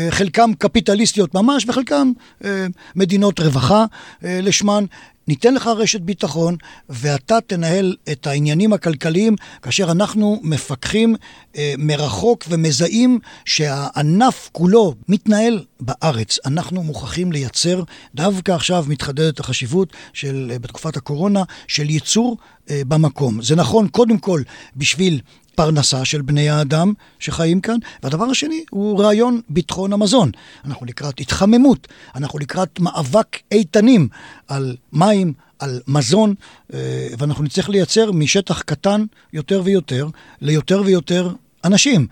[0.10, 2.12] חלקם קפיטליסטיות ממש וחלקם
[2.46, 3.86] אה, מדינות רווחה
[4.24, 4.86] אה, לשמן,
[5.28, 6.56] ניתן לך רשת ביטחון,
[6.90, 11.16] ואתה תנהל את העניינים הכלכליים כאשר אנחנו מפקחים
[11.58, 16.40] אה, מרחוק ומזהים שהענף כולו מתנהל בארץ.
[16.46, 17.84] אנחנו מוכרחים לייצר,
[18.16, 22.38] דווקא עכשיו מתחדדת החשיבות של, אה, בתקופת הקורונה, של ייצור
[22.70, 23.42] אה, במקום.
[23.42, 24.42] זה נכון קודם כל
[24.76, 25.22] בשביל
[25.58, 30.32] פרנסה של בני האדם שחיים כאן, והדבר השני הוא רעיון ביטחון המזון.
[30.66, 34.08] אנחנו לקראת התחממות, אנחנו לקראת מאבק איתנים
[34.48, 36.34] על מים, על מזון,
[36.74, 39.04] אה, ואנחנו נצטרך לייצר משטח קטן
[39.34, 40.08] יותר ויותר
[40.42, 41.34] ליותר ויותר
[41.64, 42.08] אנשים.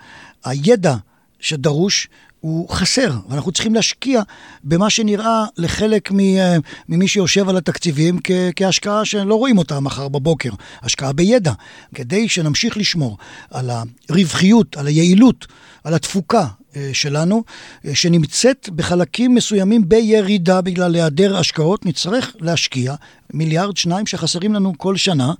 [0.45, 0.95] הידע
[1.39, 2.07] שדרוש
[2.45, 4.21] הוא חסר, ואנחנו צריכים להשקיע
[4.63, 6.57] במה שנראה לחלק אה,
[6.89, 10.49] ממי שיושב על התקציבים כ- כהשקעה שלא רואים אותה מחר בבוקר,
[10.81, 11.51] השקעה בידע,
[11.95, 13.17] כדי שנמשיך לשמור
[13.51, 13.69] על
[14.09, 15.47] הרווחיות, על היעילות,
[15.83, 17.43] על התפוקה אה, שלנו,
[17.85, 22.95] אה, שנמצאת בחלקים מסוימים בירידה בגלל היעדר השקעות, נצטרך להשקיע
[23.33, 25.33] מיליארד שניים שחסרים לנו כל שנה,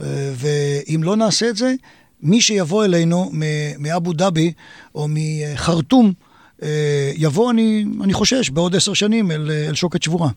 [0.00, 1.74] ואם לא נעשה את זה,
[2.22, 3.32] מי שיבוא אלינו
[3.78, 4.52] מאבו דאבי
[4.94, 6.12] או מחרטום,
[7.16, 10.30] יבוא, אני, אני חושש, בעוד עשר שנים אל, אל שוקת שבורה.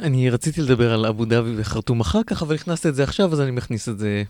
[0.00, 3.40] אני רציתי לדבר על אבו דאבי וחרטום אחר כך, אבל הכנסת את זה עכשיו, אז
[3.40, 4.22] אני מכניס את זה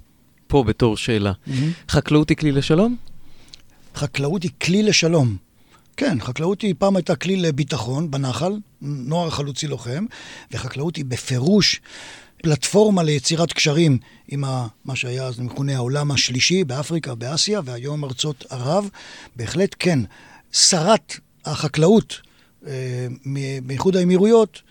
[0.47, 1.33] פה בתור שאלה.
[1.33, 1.53] Mm-hmm.
[1.89, 2.97] חקלאות היא כלי לשלום?
[3.95, 5.37] חקלאות היא כלי לשלום.
[5.97, 8.53] כן, חקלאות היא פעם הייתה כלי לביטחון בנחל,
[8.83, 10.05] נוער חלוצי לוחם,
[10.53, 11.81] וחקלאות היא בפירוש
[12.43, 13.99] פלטפורמה ליצירת קשרים
[14.29, 18.89] עם ה, מה שהיה אז מכונה העולם השלישי באפריקה, באסיה, והיום ארצות ערב.
[19.37, 19.99] בהחלט כן.
[20.53, 22.21] שרת החקלאות
[22.67, 23.07] אה,
[23.63, 24.63] מאיחוד האמירויות,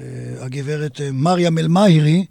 [0.00, 0.04] אה,
[0.40, 2.24] הגברת אה, מריאם אל-מאהירי,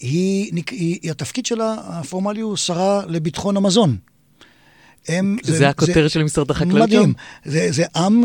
[0.00, 3.96] היא, היא, התפקיד שלה הפורמלי הוא שרה לביטחון המזון.
[5.08, 7.14] הם, זה, זה הכותרת של משרד החקלאות מדהים.
[7.44, 8.24] זה, זה עם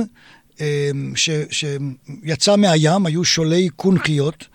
[1.16, 4.46] ש, שיצא מהים, היו שולי קונכיות.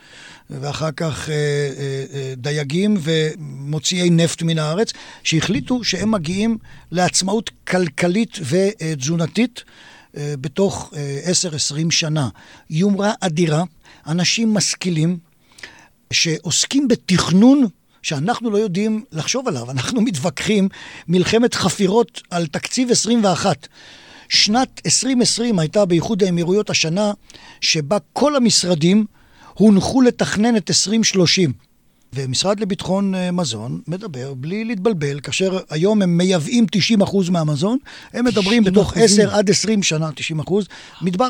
[0.51, 4.93] ואחר כך אה, אה, אה, דייגים ומוציאי נפט מן הארץ,
[5.23, 6.59] שהחליטו שהם מגיעים
[6.91, 9.65] לעצמאות כלכלית ותזונתית
[10.17, 10.93] בתוך
[11.87, 12.29] 10-20 שנה.
[12.71, 13.63] יומרה אדירה,
[14.07, 15.19] אנשים משכילים
[16.13, 17.67] שעוסקים בתכנון
[18.03, 19.71] שאנחנו לא יודעים לחשוב עליו.
[19.71, 20.69] אנחנו מתווכחים
[21.09, 23.69] מלחמת חפירות על תקציב 21.
[24.29, 27.13] שנת 2020 הייתה באיחוד האמירויות השנה
[27.61, 29.05] שבה כל המשרדים
[29.55, 31.53] הונחו לתכנן את 2030.
[32.15, 36.67] ומשרד לביטחון אה, מזון מדבר בלי להתבלבל, כאשר היום הם מייבאים
[37.03, 37.79] 90% מהמזון,
[38.13, 40.53] הם מדברים בתוך 10 עד 20 שנה, 90%
[41.03, 41.29] מדבר,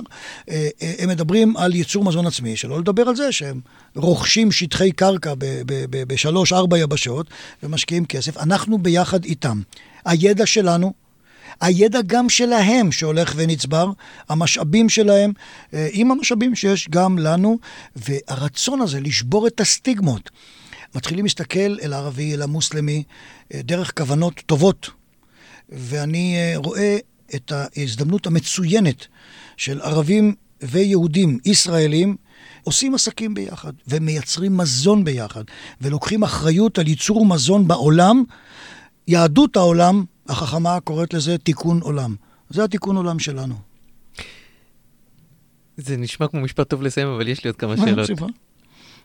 [0.50, 3.60] אה, אה, הם מדברים על ייצור מזון עצמי, שלא לדבר על זה שהם
[3.96, 5.34] רוכשים שטחי קרקע
[5.90, 7.26] בשלוש-ארבע יבשות
[7.62, 8.36] ומשקיעים כסף.
[8.36, 9.60] אנחנו ביחד איתם.
[10.04, 10.92] הידע שלנו,
[11.60, 13.90] הידע גם שלהם שהולך ונצבר,
[14.28, 15.32] המשאבים שלהם,
[15.72, 17.58] עם המשאבים שיש גם לנו,
[17.96, 20.30] והרצון הזה לשבור את הסטיגמות.
[20.94, 23.02] מתחילים להסתכל אל הערבי, אל המוסלמי,
[23.54, 24.90] אה, דרך כוונות טובות.
[25.68, 26.96] ואני אה, רואה
[27.34, 29.06] את ההזדמנות המצוינת
[29.56, 32.16] של ערבים ויהודים ישראלים
[32.62, 35.44] עושים עסקים ביחד ומייצרים מזון ביחד
[35.80, 38.24] ולוקחים אחריות על ייצור מזון בעולם.
[39.08, 42.14] יהדות העולם, החכמה קוראת לזה תיקון עולם.
[42.50, 43.54] זה התיקון עולם שלנו.
[45.76, 48.10] זה נשמע כמו משפט טוב לסיים, אבל יש לי עוד כמה שאלות.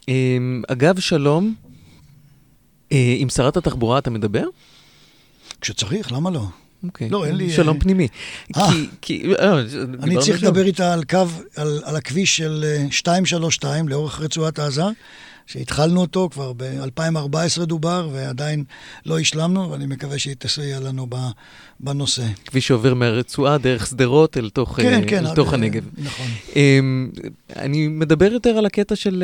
[0.08, 1.56] אמ, אגב, שלום,
[2.92, 4.46] אה, עם שרת התחבורה אתה מדבר?
[5.62, 6.46] כשצריך, למה לא?
[6.84, 7.10] אוקיי.
[7.10, 7.52] לא, אין לי...
[7.52, 8.08] שלום אה, פנימי.
[8.58, 8.68] אה,
[9.02, 9.34] כי...
[10.04, 11.26] אני צריך לדבר איתה על קו,
[11.84, 14.84] על הכביש של 232 לאורך רצועת עזה.
[15.52, 18.64] שהתחלנו אותו, כבר ב-2014 דובר, ועדיין
[19.06, 21.08] לא השלמנו, ואני מקווה שהיא תסייע לנו
[21.80, 22.24] בנושא.
[22.46, 25.84] כביש שעובר מהרצועה דרך שדרות אל תוך, כן, כן, אל תוך הנגב.
[25.98, 26.26] נכון.
[26.56, 27.10] אמ,
[27.56, 29.24] אני מדבר יותר על הקטע של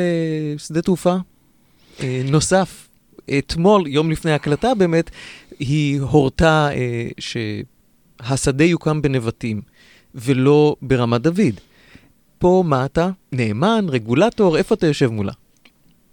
[0.58, 1.16] שדה תעופה
[2.24, 2.88] נוסף
[3.38, 5.10] אתמול, יום לפני ההקלטה באמת,
[5.58, 9.60] היא הורתה אה, שהשדה יוקם בנבטים,
[10.14, 11.60] ולא ברמת דוד.
[12.38, 13.10] פה מה אתה?
[13.32, 15.32] נאמן, רגולטור, איפה אתה יושב מולה?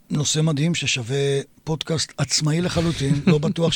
[0.09, 3.73] נושא מדהים ששווה פודקאסט עצמאי לחלוטין, לא בטוח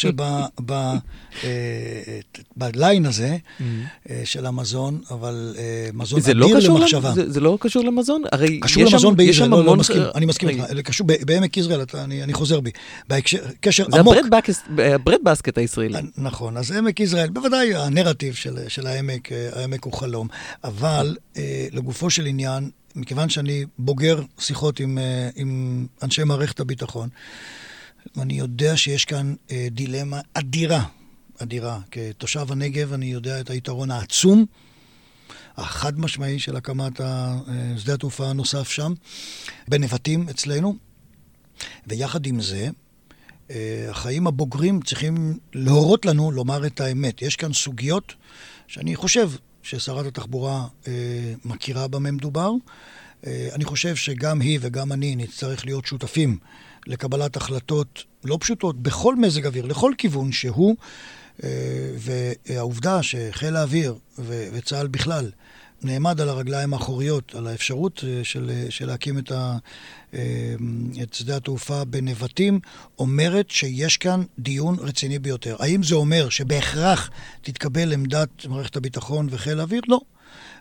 [2.55, 3.63] שבליין אה, הזה mm-hmm.
[4.09, 7.11] אה, של המזון, אבל אה, מזון לא אדיר לא למחשבה.
[7.13, 8.21] זה, זה לא קשור למזון?
[8.31, 12.23] הרי קשור למזון בישראל, לא, לא, מסכים, אני מסכים איתך, זה קשור בעמק יזרעאל, אני,
[12.23, 12.71] אני חוזר בי,
[13.07, 13.43] בהקשר
[13.93, 14.15] עמוק.
[14.75, 15.97] זה הברד בסקט הישראלי.
[16.17, 20.27] נכון, אז עמק יזרעאל, בוודאי הנרטיב של, של העמק, העמק הוא חלום,
[20.63, 21.15] אבל
[21.71, 24.97] לגופו של עניין, מכיוון שאני בוגר שיחות עם,
[25.35, 27.09] עם אנשי מערכת הביטחון,
[28.15, 30.83] ואני יודע שיש כאן אה, דילמה אדירה,
[31.37, 31.79] אדירה.
[31.91, 34.45] כתושב הנגב אני יודע את היתרון העצום,
[35.57, 37.37] החד משמעי של הקמת אה,
[37.77, 38.93] שדה התעופה הנוסף שם,
[39.67, 40.75] בנבטים אצלנו,
[41.87, 42.69] ויחד עם זה,
[43.51, 47.21] אה, החיים הבוגרים צריכים להורות לנו לומר את האמת.
[47.21, 48.13] יש כאן סוגיות
[48.67, 49.31] שאני חושב
[49.67, 50.93] ששרת התחבורה אה,
[51.45, 52.51] מכירה במה מדובר.
[53.27, 56.37] אה, אני חושב שגם היא וגם אני נצטרך להיות שותפים
[56.87, 60.75] לקבלת החלטות לא פשוטות בכל מזג אוויר, לכל כיוון שהוא,
[61.43, 61.49] אה,
[61.97, 63.95] והעובדה שחיל האוויר
[64.53, 65.31] וצה"ל בכלל
[65.83, 69.57] נעמד על הרגליים האחוריות, על האפשרות אה, של, של להקים את, ה,
[70.13, 70.19] אה,
[71.03, 72.59] את שדה התעופה בנבטים,
[72.99, 75.55] אומרת שיש כאן דיון רציני ביותר.
[75.59, 77.09] האם זה אומר שבהכרח
[77.41, 79.81] תתקבל עמדת מערכת הביטחון וחיל האוויר?
[79.87, 79.99] לא.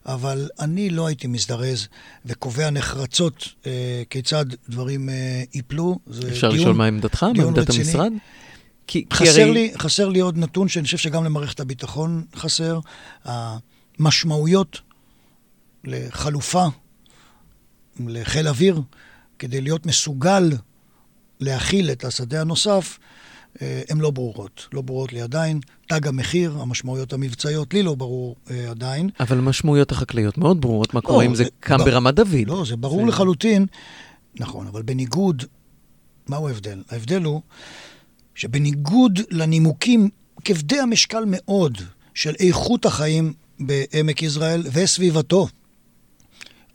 [0.07, 1.89] אבל אני לא הייתי מזדרז
[2.27, 5.99] וקובע נחרצות אה, כיצד דברים אה, ייפלו.
[6.29, 8.13] אפשר דיון, לשאול מה עמדתך, מה עמדת המשרד?
[8.87, 9.53] כי, חסר, כי הרי...
[9.53, 12.79] לי, חסר לי עוד נתון שאני חושב שגם למערכת הביטחון חסר.
[13.25, 14.81] המשמעויות
[15.87, 16.67] לחלופה
[18.07, 18.81] לחיל אוויר,
[19.39, 20.53] כדי להיות מסוגל
[21.41, 22.99] להכיל את השדה הנוסף,
[23.63, 24.69] אה, הן לא ברורות.
[24.73, 25.61] לא ברורות לי עדיין.
[25.89, 29.11] תג המחיר, המשמעויות המבצעיות, לי לא ברור אה, עדיין.
[29.21, 30.95] אבל המשמעויות החקלאיות מאוד ברורות.
[30.95, 31.85] מה לא, קורה אם זה, זה קם ב...
[31.85, 32.47] ברמת דוד?
[32.47, 33.07] לא, זה ברור זה...
[33.07, 33.67] לחלוטין.
[34.41, 35.45] נכון, אבל בניגוד,
[36.29, 36.83] מהו ההבדל?
[36.91, 37.41] ההבדל הוא
[38.35, 40.09] שבניגוד לנימוקים
[40.45, 41.79] כבדי המשקל מאוד
[42.15, 45.49] של איכות החיים בעמק יזרעאל וסביבתו,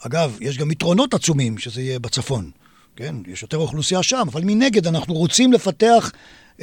[0.05, 2.51] אגב, יש גם יתרונות עצומים שזה יהיה בצפון.
[2.95, 6.11] כן, יש יותר אוכלוסייה שם, אבל מנגד אנחנו רוצים לפתח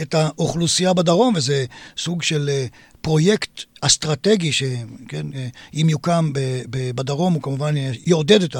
[0.03, 1.65] את האוכלוסייה בדרום, וזה
[1.97, 2.67] סוג של אה,
[3.01, 6.33] פרויקט אסטרטגי, שאם כן, אה, יוקם
[6.71, 7.75] בדרום, הוא כמובן
[8.07, 8.57] יעודד את,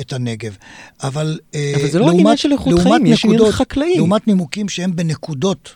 [0.00, 0.56] את הנגב.
[1.02, 3.96] אבל, אה, אבל זה לא רק עניין של איכות חיים, יש עניין חקלאי.
[3.96, 5.74] לעומת נימוקים שהם בנקודות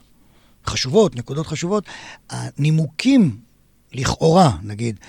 [0.67, 1.85] חשובות, נקודות חשובות,
[2.31, 3.37] הנימוקים,
[3.93, 5.01] לכאורה, נגיד,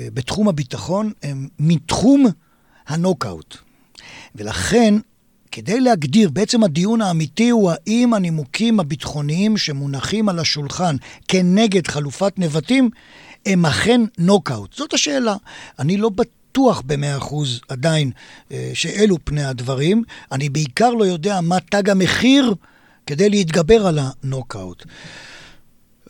[0.00, 2.26] בתחום הביטחון, הם מתחום
[2.86, 3.56] הנוקאוט.
[4.34, 4.94] ולכן
[5.52, 10.96] כדי להגדיר, בעצם הדיון האמיתי הוא האם הנימוקים הביטחוניים שמונחים על השולחן
[11.28, 12.90] כנגד חלופת נבטים
[13.46, 14.74] הם אכן נוקאוט.
[14.74, 15.36] זאת השאלה.
[15.78, 18.10] אני לא בטוח במאה אחוז עדיין
[18.52, 20.02] אה, שאלו פני הדברים.
[20.32, 22.54] אני בעיקר לא יודע מה תג המחיר
[23.06, 24.84] כדי להתגבר על הנוקאוט.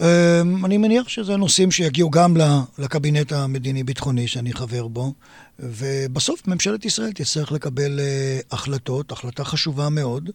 [0.01, 2.37] אמ, אני מניח שזה נושאים שיגיעו גם
[2.79, 5.13] לקבינט המדיני-ביטחוני שאני חבר בו,
[5.59, 10.31] ובסוף ממשלת ישראל תצטרך לקבל אה, החלטות, החלטה חשובה מאוד,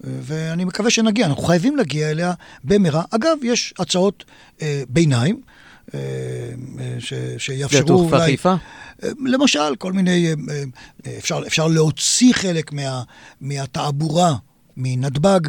[0.00, 2.32] ואני מקווה שנגיע, אנחנו חייבים להגיע אליה
[2.64, 3.02] במהרה.
[3.10, 4.24] אגב, יש הצעות
[4.62, 5.40] אה, ביניים.
[5.94, 6.00] אה,
[6.98, 8.08] ש, שיאפשרו אולי...
[8.08, 8.54] תעופה חיפה?
[9.24, 10.34] למשל, כל מיני...
[11.18, 13.02] אפשר, אפשר להוציא חלק מה,
[13.40, 14.34] מהתעבורה
[14.76, 15.48] מנתב"ג.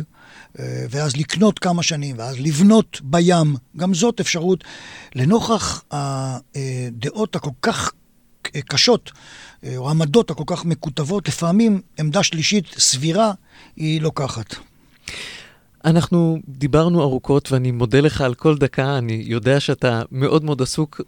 [0.60, 4.64] אה, ואז לקנות כמה שנים, ואז לבנות בים, גם זאת אפשרות.
[5.16, 7.92] לנוכח הדעות הכל כך
[8.42, 9.12] קשות,
[9.64, 13.32] אה, או העמדות הכל כך מקוטבות, לפעמים עמדה שלישית סבירה
[13.76, 14.56] היא לוקחת.
[15.86, 21.02] אנחנו דיברנו ארוכות ואני מודה לך על כל דקה, אני יודע שאתה מאוד מאוד עסוק.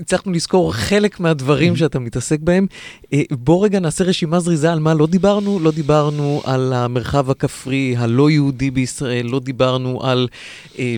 [0.00, 2.66] הצלחנו לזכור חלק מהדברים שאתה מתעסק בהם.
[3.12, 5.60] אה, בוא רגע נעשה רשימה זריזה על מה לא דיברנו.
[5.60, 10.28] לא דיברנו על המרחב הכפרי הלא יהודי בישראל, לא דיברנו על...
[10.78, 10.96] אה,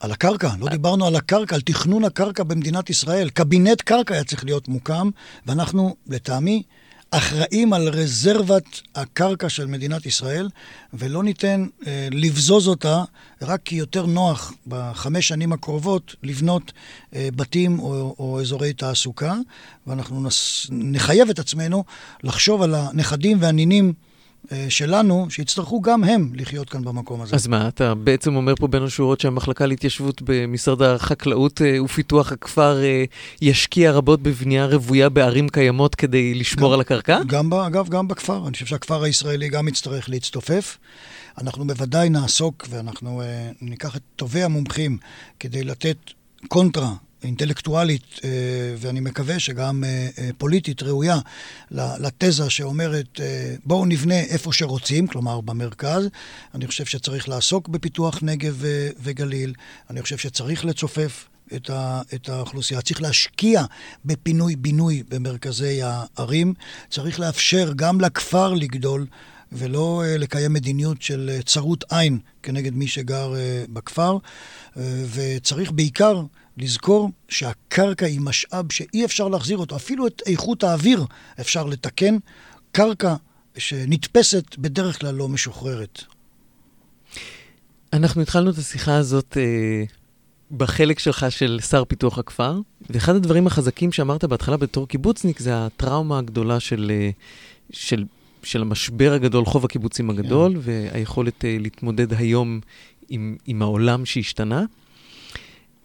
[0.00, 3.30] על הקרקע, לא דיברנו על הקרקע, על תכנון הקרקע במדינת ישראל.
[3.30, 5.10] קבינט קרקע היה צריך להיות מוקם,
[5.46, 6.62] ואנחנו, לטעמי,
[7.16, 10.48] אחראים על רזרבת הקרקע של מדינת ישראל,
[10.94, 13.04] ולא ניתן אה, לבזוז אותה
[13.42, 16.72] רק כי יותר נוח בחמש שנים הקרובות לבנות
[17.14, 19.34] אה, בתים או, או אזורי תעסוקה,
[19.86, 21.84] ואנחנו נס, נחייב את עצמנו
[22.22, 23.92] לחשוב על הנכדים והנינים.
[24.52, 27.36] אה, שלנו, שיצטרכו גם הם לחיות כאן במקום הזה.
[27.36, 32.82] אז מה, אתה בעצם אומר פה בין השורות שהמחלקה להתיישבות במשרד החקלאות אה, ופיתוח הכפר
[32.82, 33.04] אה,
[33.42, 37.20] ישקיע רבות בבנייה רוויה בערים קיימות כדי לשמור גם, על הקרקע?
[37.26, 38.42] גם, אגב, גם בכפר.
[38.46, 40.78] אני חושב שהכפר הישראלי גם יצטרך להצטופף.
[41.38, 43.22] אנחנו בוודאי נעסוק ואנחנו
[43.60, 44.98] ניקח את טובי המומחים
[45.40, 45.96] כדי לתת
[46.48, 46.92] קונטרה
[47.24, 48.30] אינטלקטואלית, אה,
[48.78, 51.18] ואני מקווה שגם אה, אה, פוליטית ראויה
[51.70, 53.20] לתזה שאומרת
[53.64, 56.08] בואו נבנה איפה שרוצים, כלומר במרכז.
[56.54, 58.64] אני חושב שצריך לעסוק בפיתוח נגב
[59.02, 59.52] וגליל,
[59.90, 62.82] אני חושב שצריך לצופף את, ה, את האוכלוסייה.
[62.82, 63.64] צריך להשקיע
[64.04, 66.54] בפינוי-בינוי במרכזי הערים.
[66.90, 69.06] צריך לאפשר גם לכפר לגדול,
[69.54, 74.18] ולא uh, לקיים מדיניות של uh, צרות עין כנגד מי שגר uh, בכפר.
[75.14, 76.22] וצריך בעיקר
[76.56, 79.76] לזכור שהקרקע היא משאב שאי אפשר להחזיר אותו.
[79.76, 81.04] אפילו את איכות האוויר
[81.40, 82.16] אפשר לתקן.
[82.72, 83.14] קרקע
[83.58, 86.02] שנתפסת בדרך כלל לא משוחררת.
[87.92, 89.84] אנחנו התחלנו את השיחה הזאת אה,
[90.50, 96.18] בחלק שלך של שר פיתוח הכפר, ואחד הדברים החזקים שאמרת בהתחלה בתור קיבוצניק זה הטראומה
[96.18, 97.10] הגדולה של, אה,
[97.72, 98.04] של,
[98.44, 100.52] של המשבר הגדול, חוב הקיבוצים הגדול.
[100.52, 100.58] כן.
[100.62, 102.60] והיכולת אה, להתמודד היום
[103.08, 104.64] עם, עם העולם שהשתנה.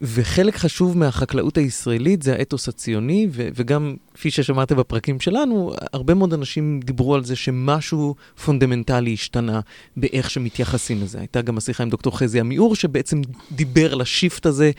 [0.02, 6.34] וחלק חשוב מהחקלאות הישראלית זה האתוס הציוני, ו- וגם, כפי ששמעת בפרקים שלנו, הרבה מאוד
[6.34, 9.60] אנשים דיברו על זה שמשהו פונדמנטלי השתנה
[9.96, 11.18] באיך שמתייחסים לזה.
[11.18, 13.20] הייתה גם השיחה עם דוקטור חזי עמיעור, שבעצם
[13.52, 14.70] דיבר על ה shift הזה.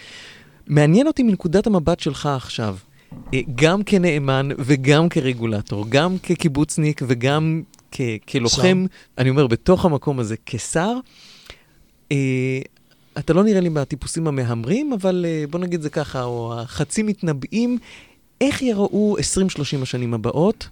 [0.68, 2.76] מעניין אותי מנקודת המבט שלך עכשיו,
[3.34, 7.62] אה, גם כנאמן וגם כרגולטור, גם כקיבוצניק וגם
[7.92, 8.86] כ- כלוחם,
[9.18, 10.94] אני אומר, בתוך המקום הזה, כשר,
[12.12, 12.62] אה,
[13.20, 17.78] אתה לא נראה לי מהטיפוסים המהמרים, אבל אה, בוא נגיד זה ככה, או החצי מתנבאים,
[18.42, 20.70] איך יראו 20-30 השנים הבאות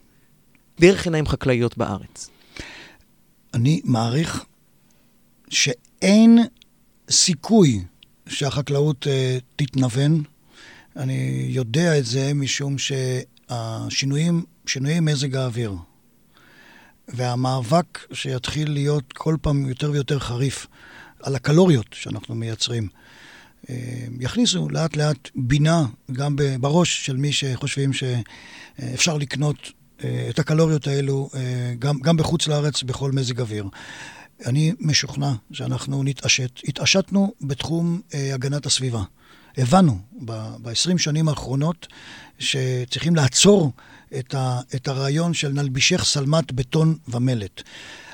[0.79, 2.29] דרך עיניים חקלאיות בארץ?
[3.53, 4.45] אני מעריך
[5.49, 6.39] שאין
[7.09, 7.83] סיכוי
[8.27, 9.09] שהחקלאות uh,
[9.55, 10.23] תתנוון.
[10.95, 15.75] אני יודע את זה משום שהשינויים, שינויי מזג האוויר
[17.13, 20.67] והמאבק שיתחיל להיות כל פעם יותר ויותר חריף
[21.23, 22.87] על הקלוריות שאנחנו מייצרים.
[23.69, 23.75] אה,
[24.19, 29.71] יכניסו לאט לאט בינה גם בראש של מי שחושבים שאפשר לקנות
[30.03, 33.65] אה, את הקלוריות האלו אה, גם, גם בחוץ לארץ בכל מזג אוויר.
[34.45, 36.59] אני משוכנע שאנחנו נתעשת.
[36.67, 38.01] התעשתנו בתחום
[38.33, 39.03] הגנת הסביבה.
[39.57, 41.87] הבנו ב-20 שנים האחרונות
[42.39, 43.71] שצריכים לעצור
[44.19, 47.61] את, ה, את הרעיון של נלבישך שלמת בטון ומלט.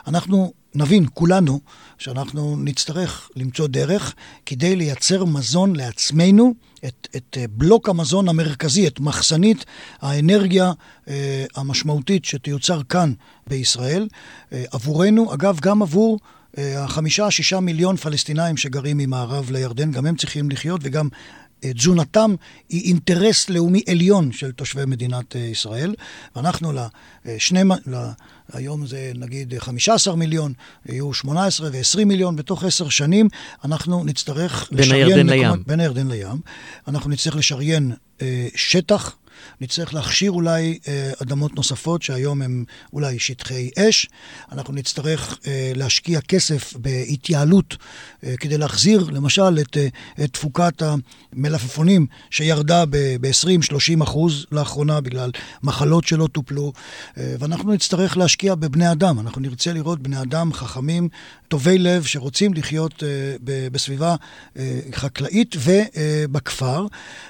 [0.08, 1.60] אנחנו נבין כולנו
[1.98, 4.14] שאנחנו נצטרך למצוא דרך
[4.46, 6.54] כדי לייצר מזון לעצמנו,
[6.86, 9.66] את, את אה, בלוק המזון המרכזי, את מחסנית
[10.02, 10.72] האנרגיה
[11.08, 13.14] אה, המשמעותית שתיוצר כאן
[13.48, 14.08] בישראל,
[14.54, 16.20] אה, עבורנו, אגב, גם עבור
[16.58, 21.10] אה, החמישה, שישה מיליון פלסטינאים שגרים ממערב לירדן, גם הם צריכים לחיות וגם
[21.74, 22.36] תזונתם
[22.70, 25.96] היא אינטרס לאומי עליון של תושבי מדינת אה, ישראל.
[26.36, 26.72] ואנחנו
[27.26, 27.62] לשני,
[28.54, 30.54] היום זה נגיד 15 מיליון,
[30.90, 33.28] יהיו 18 ו-20 מיליון, בתוך עשר שנים
[33.64, 35.08] אנחנו נצטרך בין לשריין...
[35.08, 35.64] בין הירדן לים.
[35.68, 36.42] בין הירדן לים.
[36.88, 37.92] אנחנו נצטרך לשריין
[38.22, 39.16] אה, שטח.
[39.62, 42.64] נצטרך להכשיר אולי אה, אדמות נוספות שהיום הן
[42.94, 44.08] אולי שטחי אש.
[44.52, 47.78] אנחנו נצטרך אה, להשקיע כסף בהתייעלות
[48.24, 49.78] אה, כדי להחזיר למשל את,
[50.24, 55.32] את תפוקת המלפפונים שירדה ב-20-30 אחוז לאחרונה בגלל
[55.64, 56.74] מחלות שלא טופלו.
[57.18, 59.20] ואנחנו נצטרך להשקיע בבני אדם.
[59.20, 61.10] אנחנו נרצה לראות בני אדם חכמים,
[61.48, 63.04] טובי לב, שרוצים לחיות
[63.44, 64.16] בסביבה
[64.94, 66.88] חקלאית ובכפר.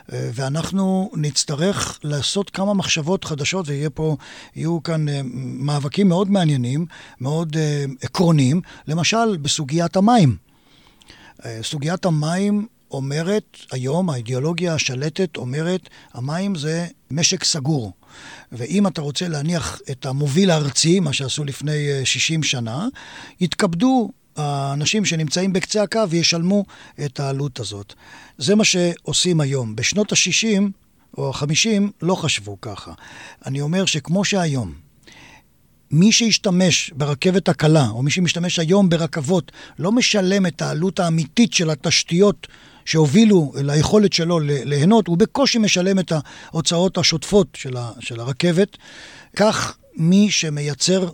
[0.09, 6.85] ואנחנו נצטרך לעשות כמה מחשבות חדשות, ויהיו כאן אה, מאבקים מאוד מעניינים,
[7.21, 10.37] מאוד אה, עקרוניים, למשל בסוגיית המים.
[11.45, 17.91] אה, סוגיית המים אומרת, היום האידיאולוגיה השלטת אומרת, המים זה משק סגור.
[18.51, 22.87] ואם אתה רוצה להניח את המוביל הארצי, מה שעשו לפני 60 שנה,
[23.41, 26.65] יתכבדו האנשים שנמצאים בקצה הקו וישלמו
[27.05, 27.93] את העלות הזאת.
[28.37, 29.75] זה מה שעושים היום.
[29.75, 30.84] בשנות ה-60
[31.17, 32.91] או ה-50 לא חשבו ככה.
[33.45, 34.73] אני אומר שכמו שהיום,
[35.91, 41.69] מי שישתמש ברכבת הקלה, או מי שמשתמש היום ברכבות, לא משלם את העלות האמיתית של
[41.69, 42.47] התשתיות
[42.85, 46.11] שהובילו ליכולת שלו ליהנות, הוא בקושי משלם את
[46.51, 47.57] ההוצאות השוטפות
[47.99, 48.77] של הרכבת.
[49.35, 51.09] כך מי שמייצר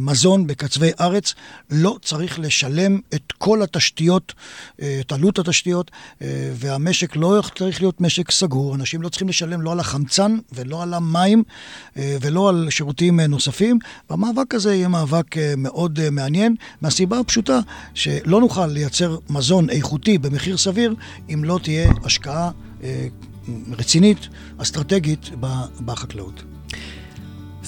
[0.00, 1.34] מזון בקצווי ארץ,
[1.70, 4.34] לא צריך לשלם את כל התשתיות,
[4.82, 5.90] אה, את עלות התשתיות,
[6.22, 8.74] אה, והמשק לא צריך להיות משק סגור.
[8.74, 11.42] אנשים לא צריכים לשלם לא על החמצן ולא על המים
[11.96, 13.78] ולא על שירותים נוספים.
[14.10, 17.60] והמאבק הזה יהיה מאבק מאוד מעניין, מהסיבה הפשוטה
[17.94, 20.94] שלא נוכל לייצר מזון איכותי במחיר סביר
[21.34, 22.50] אם לא תהיה השקעה
[23.78, 25.30] רצינית, אסטרטגית,
[25.84, 26.55] בחקלאות.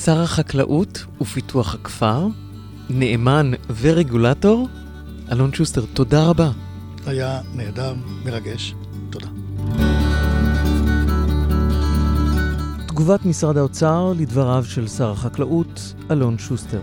[0.05, 2.27] שר החקלאות ופיתוח הכפר,
[2.91, 4.69] נאמן ורגולטור,
[5.33, 6.51] אלון שוסטר, תודה רבה.
[7.07, 7.95] היה נהדר,
[8.25, 8.75] מרגש.
[9.11, 9.27] תודה.
[12.89, 16.81] תגובת משרד האוצר לדבריו של שר החקלאות, אלון שוסטר.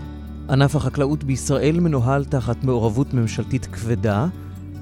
[0.50, 4.26] ענף החקלאות בישראל מנוהל תחת מעורבות ממשלתית כבדה,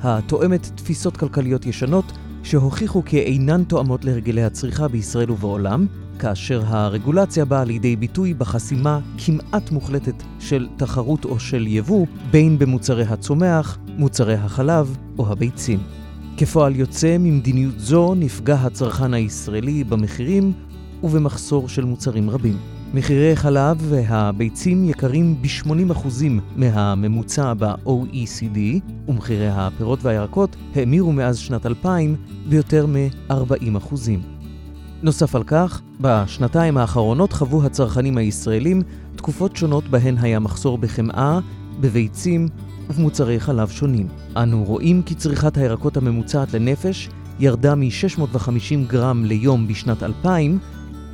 [0.03, 2.13] התואמת תפיסות כלכליות ישנות,
[2.43, 5.87] שהוכיחו כי אינן תואמות להרגלי הצריכה בישראל ובעולם,
[6.19, 13.03] כאשר הרגולציה באה לידי ביטוי בחסימה כמעט מוחלטת של תחרות או של יבוא, בין במוצרי
[13.03, 15.79] הצומח, מוצרי החלב או הביצים.
[16.37, 20.53] כפועל יוצא ממדיניות זו נפגע הצרכן הישראלי במחירים
[21.03, 22.57] ובמחסור של מוצרים רבים.
[22.95, 26.07] מחירי חלב והביצים יקרים ב-80%
[26.57, 28.59] מהממוצע ב-OECD,
[29.09, 32.17] ומחירי הפירות והירקות האמירו מאז שנת 2000
[32.49, 34.34] ביותר מ-40%.
[35.05, 38.83] נוסף על כך, בשנתיים האחרונות חוו הצרכנים הישראלים
[39.17, 41.39] תקופות שונות בהן היה מחסור בחמאה,
[41.81, 42.49] בביצים
[42.91, 44.09] ובמוצרי חלב שונים.
[44.37, 50.59] אנו רואים כי צריכת הירקות הממוצעת לנפש ירדה מ-650 גרם ליום בשנת 2000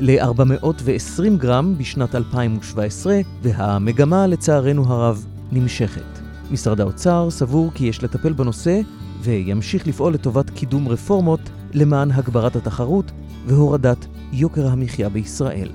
[0.01, 6.21] ל-420 גרם בשנת 2017, והמגמה, לצערנו הרב, נמשכת.
[6.51, 8.81] משרד האוצר סבור כי יש לטפל בנושא
[9.23, 11.41] וימשיך לפעול לטובת קידום רפורמות
[11.73, 13.13] למען הגברת התחרות
[13.47, 15.69] והורדת יוקר המחיה בישראל.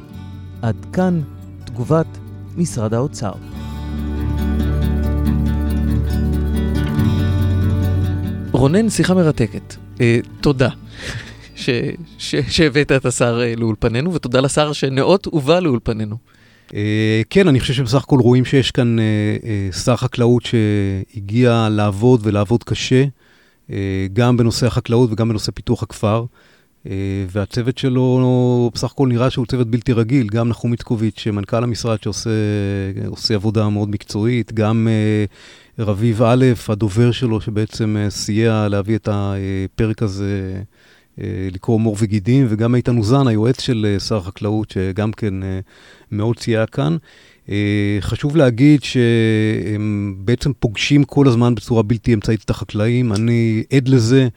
[0.62, 1.22] עד כאן
[1.66, 2.08] תגובת
[2.58, 3.32] משרד האוצר.
[8.52, 9.76] רונן, שיחה מרתקת.
[10.02, 10.70] אה, תודה
[12.48, 16.18] שהבאת את השר אה, לאולפנינו, ותודה לשר שנאות ובא לאולפנינו.
[16.74, 19.04] אה, כן, אני חושב שבסך הכל רואים שיש כאן אה,
[19.44, 23.06] אה, שר חקלאות שהגיע לעבוד ולעבוד קשה,
[23.72, 26.26] אה, גם בנושא החקלאות וגם בנושא פיתוח הכפר.
[26.90, 31.98] אה, והצוות שלו, בסך הכל נראה שהוא צוות בלתי רגיל, גם נחום איצקוביץ', מנכ"ל המשרד
[32.04, 35.26] שעושה עבודה מאוד מקצועית, גם אה,
[35.86, 40.62] רביב א', הדובר שלו, שבעצם אה, סייע להביא את הפרק הזה,
[41.52, 45.34] לקרוא מור וגידים, וגם איתן אוזן, היועץ של שר החקלאות, שגם כן
[46.12, 46.98] מאוד סייע כאן.
[48.00, 54.28] חשוב להגיד שהם בעצם פוגשים כל הזמן בצורה בלתי אמצעית את החקלאים, אני עד לזה.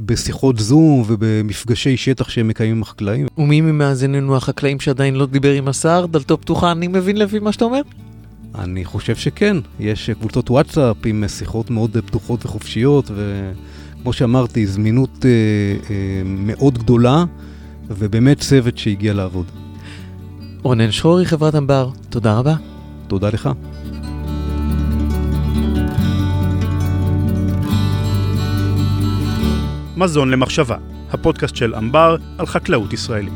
[0.00, 3.26] בשיחות זום ובמפגשי שטח שהם מקיימים עם החקלאים.
[3.38, 7.64] ומי ממאזיננו החקלאים שעדיין לא דיבר עם השר, דלתו פתוחה, אני מבין לפי מה שאתה
[7.64, 7.80] אומר?
[8.54, 15.30] אני חושב שכן, יש קבוצות וואטסאפ עם שיחות מאוד פתוחות וחופשיות, וכמו שאמרתי, זמינות אה,
[15.90, 17.24] אה, מאוד גדולה,
[17.88, 19.46] ובאמת צוות שהגיע לעבוד.
[20.62, 22.54] רונן שחורי, חברת אמבר, תודה רבה.
[23.08, 23.48] תודה לך.
[29.96, 30.76] מזון למחשבה,
[31.10, 33.32] הפודקאסט של אמבר על חקלאות ישראלית.